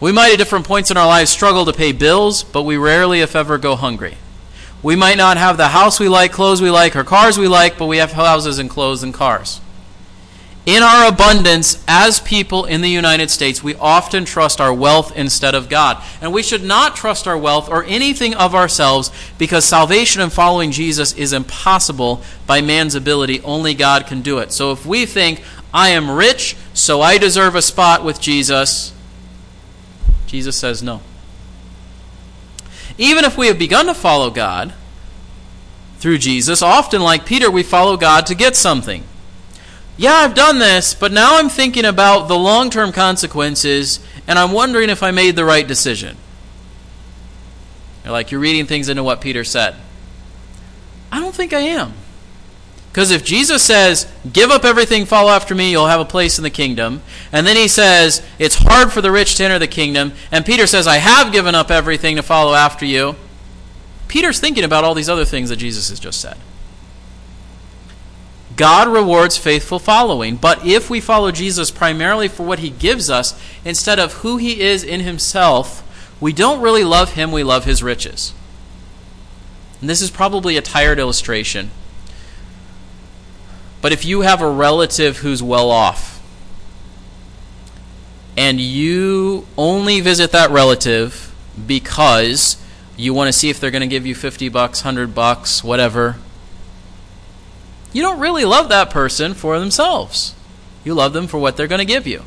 [0.01, 3.21] We might at different points in our lives struggle to pay bills, but we rarely,
[3.21, 4.17] if ever, go hungry.
[4.83, 7.79] We might not have the house we like, clothes we like, or cars we like,
[7.79, 9.61] but we have houses and clothes and cars.
[10.67, 15.55] In our abundance as people in the United States, we often trust our wealth instead
[15.55, 16.03] of God.
[16.23, 20.71] And we should not trust our wealth or anything of ourselves because salvation and following
[20.71, 23.43] Jesus is impossible by man's ability.
[23.43, 24.53] Only God can do it.
[24.53, 25.43] So if we think,
[25.75, 28.94] I am rich, so I deserve a spot with Jesus,
[30.35, 31.01] Jesus says no.
[32.99, 34.75] Even if we have begun to follow God
[35.99, 39.05] through Jesus, often like Peter, we follow God to get something
[39.97, 44.51] yeah, I've done this, but now I'm thinking about the long term consequences, and I'm
[44.51, 46.17] wondering if I made the right decision.
[48.03, 49.77] You're like, you're reading things into what Peter said.
[51.13, 51.95] I don't think I am.
[52.95, 56.45] Because if Jesus says, give up everything, follow after me, you'll have a place in
[56.45, 57.03] the kingdom,
[57.33, 60.65] and then he says, it's hard for the rich to enter the kingdom, and Peter
[60.65, 63.17] says, I have given up everything to follow after you,
[64.07, 66.37] Peter's thinking about all these other things that Jesus has just said.
[68.55, 70.37] God rewards faithful following.
[70.37, 74.61] But if we follow Jesus primarily for what he gives us instead of who he
[74.61, 75.81] is in himself,
[76.21, 78.33] we don't really love him, we love his riches.
[79.81, 81.73] And this is probably a tired illustration.
[83.85, 86.23] But if you have a relative who's well off,
[88.35, 91.35] and you only visit that relative
[91.67, 92.57] because
[92.97, 96.17] you want to see if they're going to give you 50 bucks, 100 bucks, whatever,
[97.93, 100.35] you don't really love that person for themselves.
[100.83, 102.23] You love them for what they're going to give you.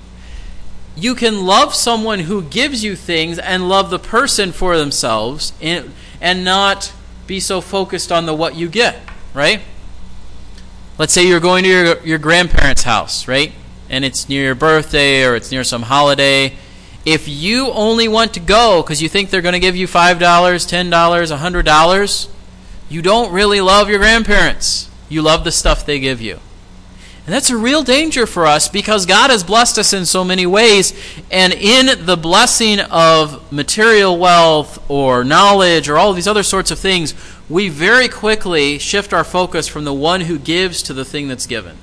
[0.95, 5.95] You can love someone who gives you things and love the person for themselves and,
[6.21, 6.93] and not
[7.25, 8.99] be so focused on the what you get,
[9.33, 9.61] right?
[10.99, 13.53] Let's say you're going to your, your grandparents' house, right?
[13.87, 16.55] And it's near your birthday or it's near some holiday.
[17.05, 20.17] If you only want to go because you think they're going to give you $5,
[20.17, 22.29] $10, $100,
[22.89, 24.89] you don't really love your grandparents.
[25.07, 26.39] You love the stuff they give you.
[27.27, 30.45] And that's a real danger for us because God has blessed us in so many
[30.45, 30.93] ways.
[31.29, 36.79] And in the blessing of material wealth or knowledge or all these other sorts of
[36.79, 37.13] things,
[37.49, 41.45] we very quickly shift our focus from the one who gives to the thing that's
[41.45, 41.77] given.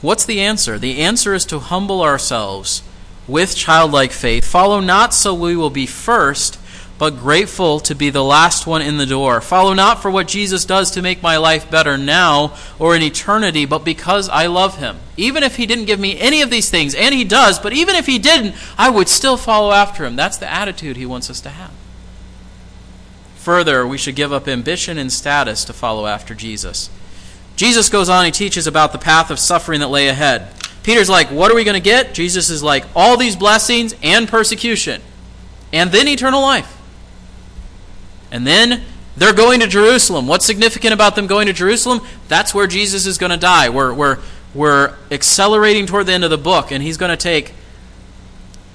[0.00, 0.78] What's the answer?
[0.78, 2.82] The answer is to humble ourselves
[3.26, 4.44] with childlike faith.
[4.44, 6.58] Follow not so we will be first
[6.98, 9.40] but grateful to be the last one in the door.
[9.40, 13.66] Follow not for what Jesus does to make my life better now or in eternity,
[13.66, 14.96] but because I love him.
[15.16, 17.94] Even if he didn't give me any of these things, and he does, but even
[17.96, 20.16] if he didn't, I would still follow after him.
[20.16, 21.72] That's the attitude he wants us to have.
[23.46, 26.90] Further, we should give up ambition and status to follow after Jesus.
[27.54, 30.48] Jesus goes on, he teaches about the path of suffering that lay ahead.
[30.82, 32.12] Peter's like, What are we going to get?
[32.12, 35.00] Jesus is like, All these blessings and persecution,
[35.72, 36.76] and then eternal life.
[38.32, 38.82] And then
[39.16, 40.26] they're going to Jerusalem.
[40.26, 42.00] What's significant about them going to Jerusalem?
[42.26, 43.68] That's where Jesus is going to die.
[43.68, 44.18] We're, we're,
[44.54, 47.54] we're accelerating toward the end of the book, and he's going to take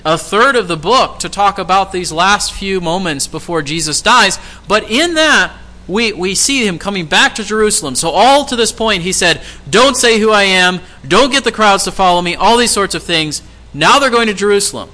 [0.04, 4.40] a third of the book to talk about these last few moments before Jesus dies.
[4.68, 5.56] But in that,
[5.88, 7.96] we, we see him coming back to Jerusalem.
[7.96, 11.52] So, all to this point, he said, Don't say who I am, don't get the
[11.52, 13.42] crowds to follow me, all these sorts of things.
[13.74, 14.90] Now they're going to Jerusalem.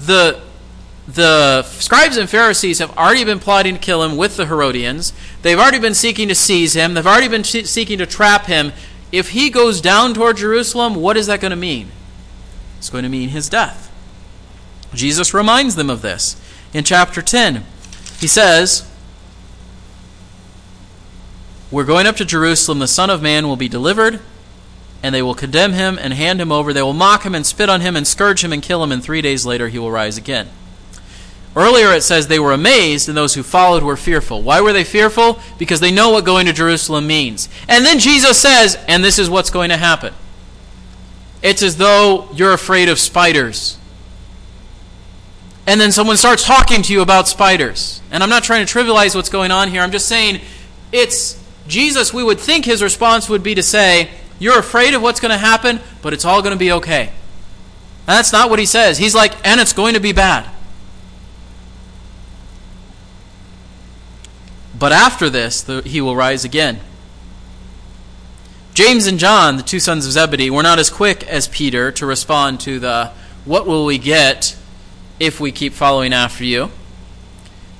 [0.00, 0.40] The
[1.08, 5.14] the scribes and Pharisees have already been plotting to kill him with the Herodians.
[5.40, 6.92] They've already been seeking to seize him.
[6.92, 8.72] They've already been seeking to trap him.
[9.10, 11.88] If he goes down toward Jerusalem, what is that going to mean?
[12.76, 13.87] It's going to mean his death.
[14.94, 16.40] Jesus reminds them of this
[16.72, 17.64] in chapter 10.
[18.18, 18.88] He says,
[21.70, 22.78] We're going up to Jerusalem.
[22.78, 24.20] The Son of Man will be delivered,
[25.02, 26.72] and they will condemn him and hand him over.
[26.72, 29.02] They will mock him and spit on him and scourge him and kill him, and
[29.02, 30.48] three days later he will rise again.
[31.54, 34.42] Earlier it says they were amazed, and those who followed were fearful.
[34.42, 35.40] Why were they fearful?
[35.58, 37.48] Because they know what going to Jerusalem means.
[37.68, 40.14] And then Jesus says, and this is what's going to happen.
[41.42, 43.77] It's as though you're afraid of spiders.
[45.68, 48.00] And then someone starts talking to you about spiders.
[48.10, 49.82] And I'm not trying to trivialize what's going on here.
[49.82, 50.40] I'm just saying
[50.92, 52.10] it's Jesus.
[52.10, 54.08] We would think his response would be to say,
[54.38, 57.08] You're afraid of what's going to happen, but it's all going to be okay.
[57.08, 58.96] And that's not what he says.
[58.96, 60.48] He's like, And it's going to be bad.
[64.78, 66.80] But after this, the, he will rise again.
[68.72, 72.06] James and John, the two sons of Zebedee, were not as quick as Peter to
[72.06, 73.10] respond to the
[73.44, 74.56] what will we get
[75.20, 76.70] if we keep following after you.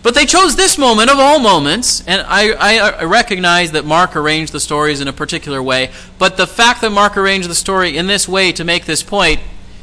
[0.03, 4.15] But they chose this moment of all moments, and I, I, I, recognize that Mark
[4.15, 7.97] arranged the stories in a particular way, but the fact that Mark arranged the story
[7.97, 9.41] in this way to make this point,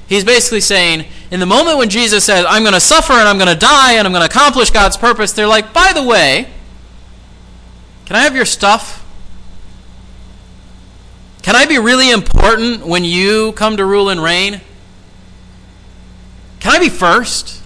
[0.08, 3.38] he's basically saying, in the moment when Jesus says, I'm going to suffer and I'm
[3.38, 6.48] going to die and I'm going to accomplish God's purpose, they're like, by the way,
[8.06, 9.06] can I have your stuff?
[11.42, 14.62] Can I be really important when you come to rule and reign?
[16.76, 17.62] Can I be first?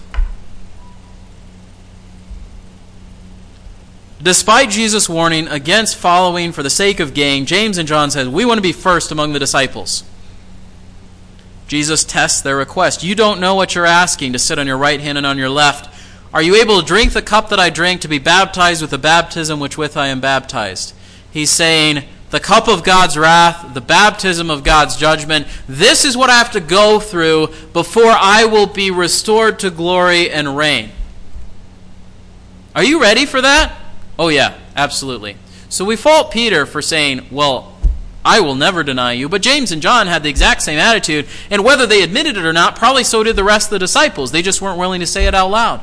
[4.22, 8.44] Despite Jesus' warning against following for the sake of gain, James and John said, We
[8.44, 10.04] want to be first among the disciples.
[11.66, 13.02] Jesus tests their request.
[13.02, 15.50] You don't know what you're asking to sit on your right hand and on your
[15.50, 15.92] left.
[16.32, 18.96] Are you able to drink the cup that I drink, to be baptized with the
[18.98, 20.94] baptism which with I am baptized?
[21.32, 25.46] He's saying, the cup of God's wrath, the baptism of God's judgment.
[25.68, 30.30] This is what I have to go through before I will be restored to glory
[30.30, 30.90] and reign.
[32.74, 33.76] Are you ready for that?
[34.18, 35.36] Oh, yeah, absolutely.
[35.68, 37.76] So we fault Peter for saying, Well,
[38.24, 39.28] I will never deny you.
[39.28, 42.52] But James and John had the exact same attitude, and whether they admitted it or
[42.52, 44.30] not, probably so did the rest of the disciples.
[44.30, 45.80] They just weren't willing to say it out loud.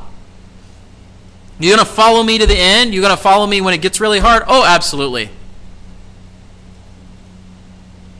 [1.58, 2.94] You're going to follow me to the end?
[2.94, 4.44] You're going to follow me when it gets really hard?
[4.46, 5.30] Oh, absolutely.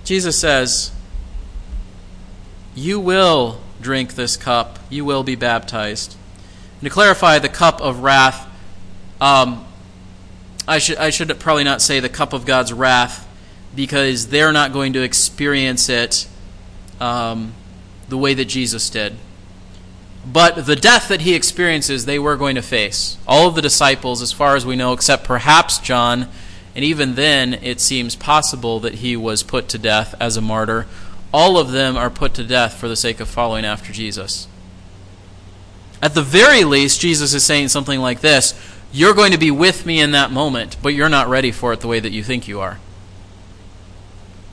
[0.08, 0.90] Jesus says,
[2.74, 6.16] You will drink this cup, you will be baptized.
[6.80, 8.50] And to clarify the cup of wrath,
[9.20, 9.66] um,
[10.66, 13.28] I, should, I should probably not say the cup of God's wrath
[13.76, 16.26] because they're not going to experience it
[17.00, 17.52] um,
[18.08, 19.14] the way that Jesus did.
[20.24, 23.18] But the death that he experiences, they were going to face.
[23.26, 26.30] All of the disciples, as far as we know, except perhaps John,
[26.78, 30.86] and even then, it seems possible that he was put to death as a martyr.
[31.34, 34.46] All of them are put to death for the sake of following after Jesus.
[36.00, 38.54] At the very least, Jesus is saying something like this
[38.92, 41.80] You're going to be with me in that moment, but you're not ready for it
[41.80, 42.78] the way that you think you are.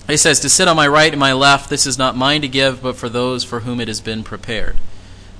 [0.07, 2.47] He says, To sit on my right and my left, this is not mine to
[2.47, 4.77] give, but for those for whom it has been prepared.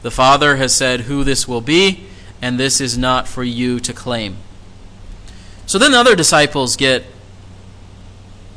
[0.03, 2.05] The Father has said who this will be,
[2.43, 4.37] and this is not for you to claim.
[5.65, 7.03] So then the other disciples get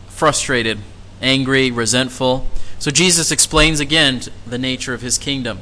[0.08, 0.78] frustrated,
[1.22, 2.46] angry, resentful.
[2.78, 5.60] So Jesus explains again the nature of his kingdom.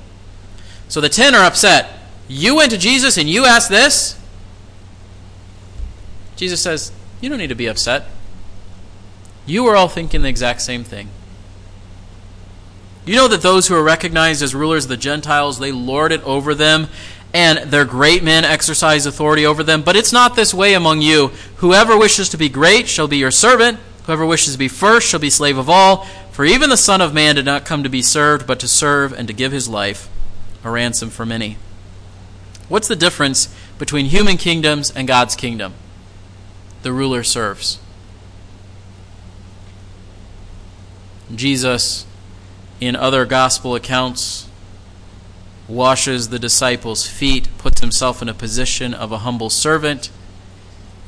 [0.89, 1.91] So the ten are upset.
[2.29, 4.19] You went to Jesus and you asked this?
[6.37, 8.09] Jesus says, You don't need to be upset.
[9.47, 11.09] You are all thinking the exact same thing.
[13.05, 16.23] You know that those who are recognized as rulers of the Gentiles, they lord it
[16.25, 16.89] over them,
[17.33, 19.83] and their great men exercise authority over them.
[19.83, 21.29] But it's not this way among you.
[21.57, 23.79] Whoever wishes to be great shall be your servant.
[24.05, 26.05] Whoever wishes to be first shall be slave of all.
[26.31, 29.13] For even the Son of Man did not come to be served, but to serve
[29.13, 30.09] and to give his life
[30.63, 31.57] a ransom for many.
[32.69, 35.75] What's the difference between human kingdoms and God's kingdom?
[36.83, 37.79] The ruler serves.
[41.35, 42.07] Jesus,
[42.81, 44.46] in other gospel accounts,
[45.69, 50.11] washes the disciples' feet, puts himself in a position of a humble servant.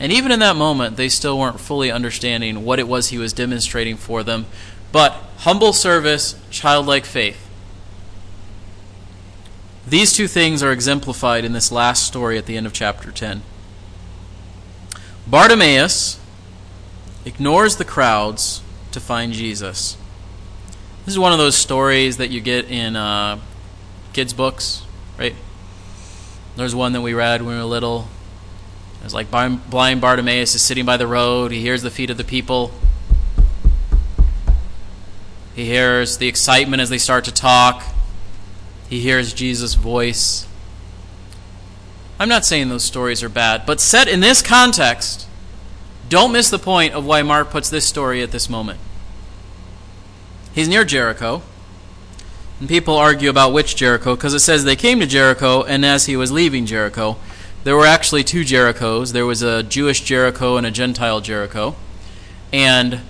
[0.01, 3.33] And even in that moment, they still weren't fully understanding what it was he was
[3.33, 4.47] demonstrating for them.
[4.93, 7.49] But humble service, childlike faith.
[9.87, 13.43] These two things are exemplified in this last story at the end of chapter 10.
[15.27, 16.21] Bartimaeus
[17.25, 19.97] ignores the crowds to find Jesus.
[21.05, 23.39] This is one of those stories that you get in uh,
[24.19, 24.83] kids' books,
[25.17, 25.37] right?
[26.57, 28.09] There's one that we read when we were little.
[29.05, 31.53] It's like blind Bartimaeus is sitting by the road.
[31.53, 32.73] He hears the feet of the people.
[35.55, 37.85] He hears the excitement as they start to talk.
[38.89, 40.49] He hears Jesus' voice.
[42.19, 45.29] I'm not saying those stories are bad, but set in this context,
[46.09, 48.81] don't miss the point of why Mark puts this story at this moment.
[50.53, 51.43] He's near Jericho.
[52.61, 56.07] And people argue about which Jericho because it says they came to Jericho, and as
[56.07, 57.17] he was leaving Jericho,
[57.65, 59.13] there were actually two Jerichos.
[59.13, 61.77] There was a Jewish Jericho and a Gentile Jericho.
[62.53, 63.01] And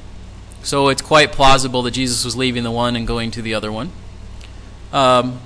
[0.62, 3.70] so it's quite plausible that Jesus was leaving the one and going to the other
[3.70, 3.92] one.
[4.92, 5.40] Um,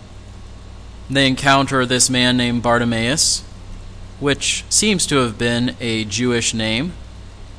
[1.11, 3.42] they encounter this man named Bartimaeus,
[4.18, 6.92] which seems to have been a Jewish name,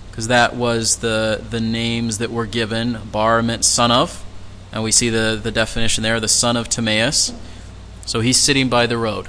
[0.09, 2.99] because that was the, the names that were given.
[3.11, 4.22] Bar meant son of,
[4.73, 7.31] and we see the, the definition there, the son of Timaeus.
[8.05, 9.27] So he's sitting by the road.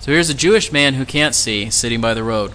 [0.00, 2.52] So here's a Jewish man who can't see sitting by the road.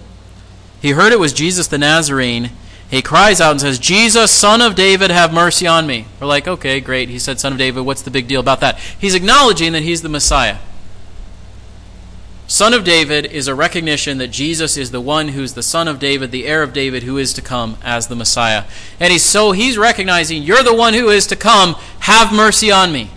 [0.80, 2.50] He heard it was Jesus the Nazarene.
[2.88, 6.06] He cries out and says, Jesus, son of David, have mercy on me.
[6.20, 7.08] We're like, okay, great.
[7.08, 7.82] He said, son of David.
[7.82, 8.78] What's the big deal about that?
[8.78, 10.58] He's acknowledging that he's the Messiah.
[12.50, 16.00] Son of David is a recognition that Jesus is the one who's the son of
[16.00, 18.64] David, the heir of David, who is to come as the Messiah.
[18.98, 21.74] And he's so he's recognizing, You're the one who is to come.
[22.00, 23.10] Have mercy on me.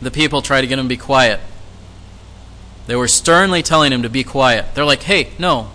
[0.00, 1.38] The people try to get him to be quiet.
[2.86, 4.74] They were sternly telling him to be quiet.
[4.74, 5.68] They're like, Hey, no.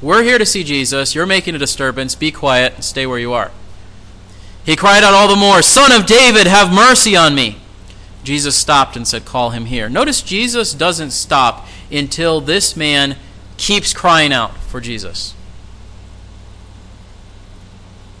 [0.00, 1.16] We're here to see Jesus.
[1.16, 2.14] You're making a disturbance.
[2.14, 3.50] Be quiet and stay where you are.
[4.64, 7.58] He cried out all the more, Son of David, have mercy on me.
[8.24, 9.88] Jesus stopped and said, Call him here.
[9.88, 13.16] Notice Jesus doesn't stop until this man
[13.56, 15.34] keeps crying out for Jesus.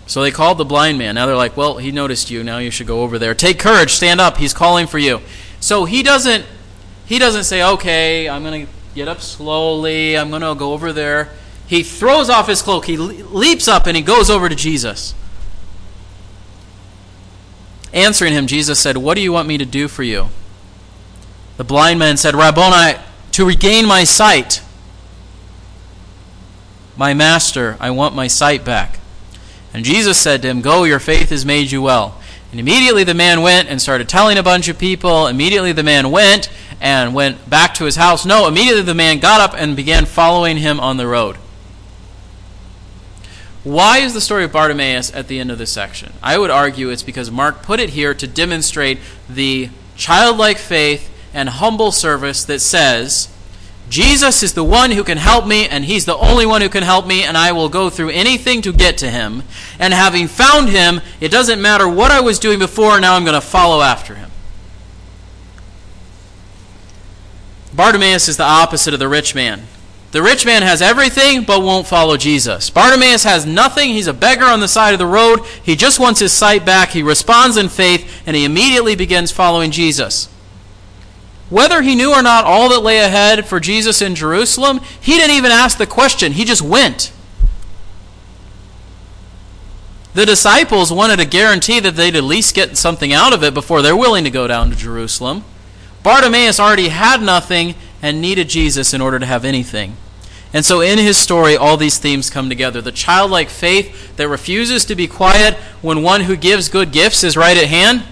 [0.06, 1.14] So they called the blind man.
[1.14, 2.42] Now they're like, Well, he noticed you.
[2.42, 3.34] Now you should go over there.
[3.34, 3.92] Take courage.
[3.92, 4.36] Stand up.
[4.36, 5.20] He's calling for you.
[5.60, 6.44] So he doesn't
[7.06, 10.16] he doesn't say, Okay, I'm going to get up slowly.
[10.18, 11.30] I'm going to go over there.
[11.66, 12.84] He throws off his cloak.
[12.84, 15.14] He leaps up and he goes over to Jesus.
[17.92, 20.28] Answering him, Jesus said, What do you want me to do for you?
[21.56, 22.98] The blind man said, Rabboni,
[23.32, 24.62] to regain my sight.
[26.96, 29.00] My master, I want my sight back.
[29.74, 32.18] And Jesus said to him, Go, your faith has made you well.
[32.50, 35.26] And immediately the man went and started telling a bunch of people.
[35.26, 38.26] Immediately the man went and went back to his house.
[38.26, 41.38] No, immediately the man got up and began following him on the road.
[43.64, 46.12] Why is the story of Bartimaeus at the end of this section?
[46.22, 48.98] I would argue it's because Mark put it here to demonstrate
[49.28, 53.28] the childlike faith and humble service that says,
[53.88, 56.82] Jesus is the one who can help me, and He's the only one who can
[56.82, 59.42] help me, and I will go through anything to get to Him.
[59.78, 63.34] And having found Him, it doesn't matter what I was doing before, now I'm going
[63.34, 64.30] to follow after Him.
[67.74, 69.66] Bartimaeus is the opposite of the rich man.
[70.12, 72.68] The rich man has everything but won't follow Jesus.
[72.68, 73.90] Bartimaeus has nothing.
[73.90, 75.40] He's a beggar on the side of the road.
[75.62, 76.90] He just wants his sight back.
[76.90, 80.28] He responds in faith and he immediately begins following Jesus.
[81.48, 85.36] Whether he knew or not all that lay ahead for Jesus in Jerusalem, he didn't
[85.36, 86.32] even ask the question.
[86.32, 87.10] He just went.
[90.12, 93.80] The disciples wanted a guarantee that they'd at least get something out of it before
[93.80, 95.42] they're willing to go down to Jerusalem.
[96.02, 99.96] Bartimaeus already had nothing and needed Jesus in order to have anything.
[100.52, 102.82] And so in his story, all these themes come together.
[102.82, 107.36] The childlike faith that refuses to be quiet when one who gives good gifts is
[107.36, 108.02] right at hand.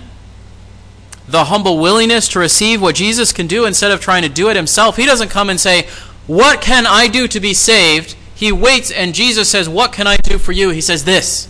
[1.28, 4.56] The humble willingness to receive what Jesus can do instead of trying to do it
[4.56, 4.96] himself.
[4.96, 5.86] He doesn't come and say,
[6.26, 8.16] What can I do to be saved?
[8.34, 10.70] He waits and Jesus says, What can I do for you?
[10.70, 11.46] He says, This.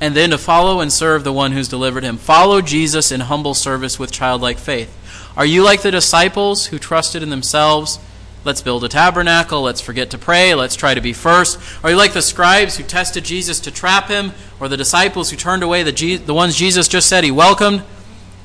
[0.00, 2.18] And then to follow and serve the one who's delivered him.
[2.18, 4.94] Follow Jesus in humble service with childlike faith.
[5.38, 8.00] Are you like the disciples who trusted in themselves?
[8.44, 9.62] Let's build a tabernacle.
[9.62, 10.52] Let's forget to pray.
[10.56, 11.60] Let's try to be first.
[11.84, 14.32] Are you like the scribes who tested Jesus to trap him?
[14.58, 17.84] Or the disciples who turned away the, Je- the ones Jesus just said he welcomed?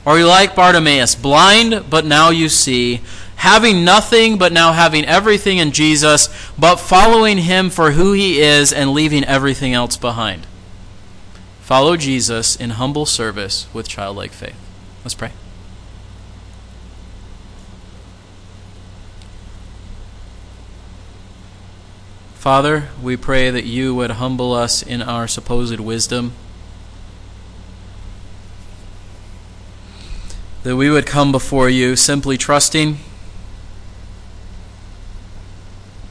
[0.05, 3.01] Or are you like Bartimaeus, blind, but now you see,
[3.37, 6.27] having nothing, but now having everything in Jesus,
[6.59, 10.45] but following him for who he is and leaving everything else behind?
[11.61, 14.59] Follow Jesus in humble service with childlike faith.
[15.03, 15.31] Let's pray.
[22.43, 26.33] Father, we pray that you would humble us in our supposed wisdom,
[30.63, 32.97] that we would come before you simply trusting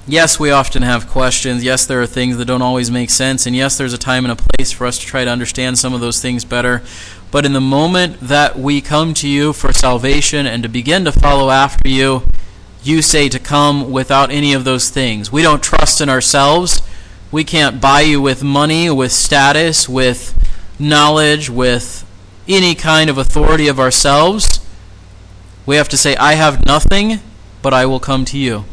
[0.06, 1.62] yes, we often have questions.
[1.62, 3.46] Yes, there are things that don't always make sense.
[3.46, 5.92] And yes, there's a time and a place for us to try to understand some
[5.92, 6.82] of those things better.
[7.30, 11.12] But in the moment that we come to you for salvation and to begin to
[11.12, 12.24] follow after you,
[12.82, 15.30] you say to come without any of those things.
[15.30, 16.82] We don't trust in ourselves.
[17.30, 20.36] We can't buy you with money, with status, with
[20.78, 22.04] knowledge, with
[22.48, 24.60] any kind of authority of ourselves.
[25.64, 27.20] We have to say, I have nothing,
[27.62, 28.64] but I will come to you.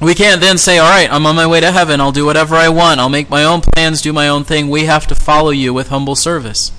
[0.00, 2.00] We can't then say, All right, I'm on my way to heaven.
[2.00, 3.00] I'll do whatever I want.
[3.00, 4.70] I'll make my own plans, do my own thing.
[4.70, 6.72] We have to follow you with humble service.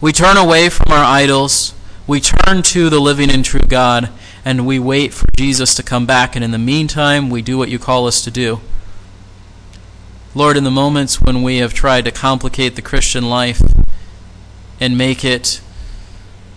[0.00, 1.74] We turn away from our idols.
[2.06, 4.08] We turn to the living and true God,
[4.44, 6.34] and we wait for Jesus to come back.
[6.34, 8.60] And in the meantime, we do what you call us to do.
[10.34, 13.60] Lord, in the moments when we have tried to complicate the Christian life
[14.80, 15.60] and make it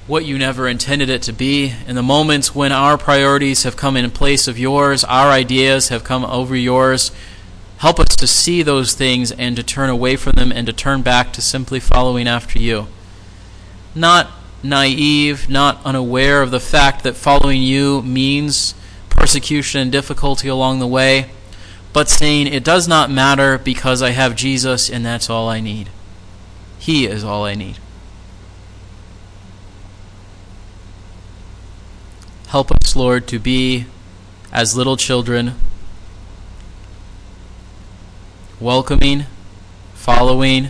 [0.07, 1.73] what you never intended it to be.
[1.87, 6.03] In the moments when our priorities have come in place of yours, our ideas have
[6.03, 7.11] come over yours,
[7.77, 11.01] help us to see those things and to turn away from them and to turn
[11.01, 12.87] back to simply following after you.
[13.95, 14.31] Not
[14.63, 18.75] naive, not unaware of the fact that following you means
[19.09, 21.29] persecution and difficulty along the way,
[21.93, 25.89] but saying it does not matter because I have Jesus and that's all I need.
[26.79, 27.77] He is all I need.
[32.47, 33.85] Help us, Lord, to be
[34.51, 35.55] as little children,
[38.59, 39.25] welcoming,
[39.93, 40.69] following,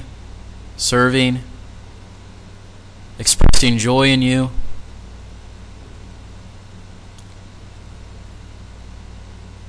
[0.78, 1.40] serving,
[3.22, 4.50] expressing joy in you.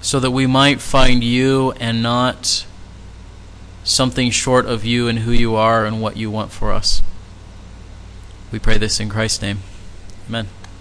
[0.00, 2.64] So that we might find you and not
[3.84, 7.03] something short of you and who you are and what you want for us.
[8.50, 9.59] We pray this in Christ's name.
[10.28, 10.48] Amen.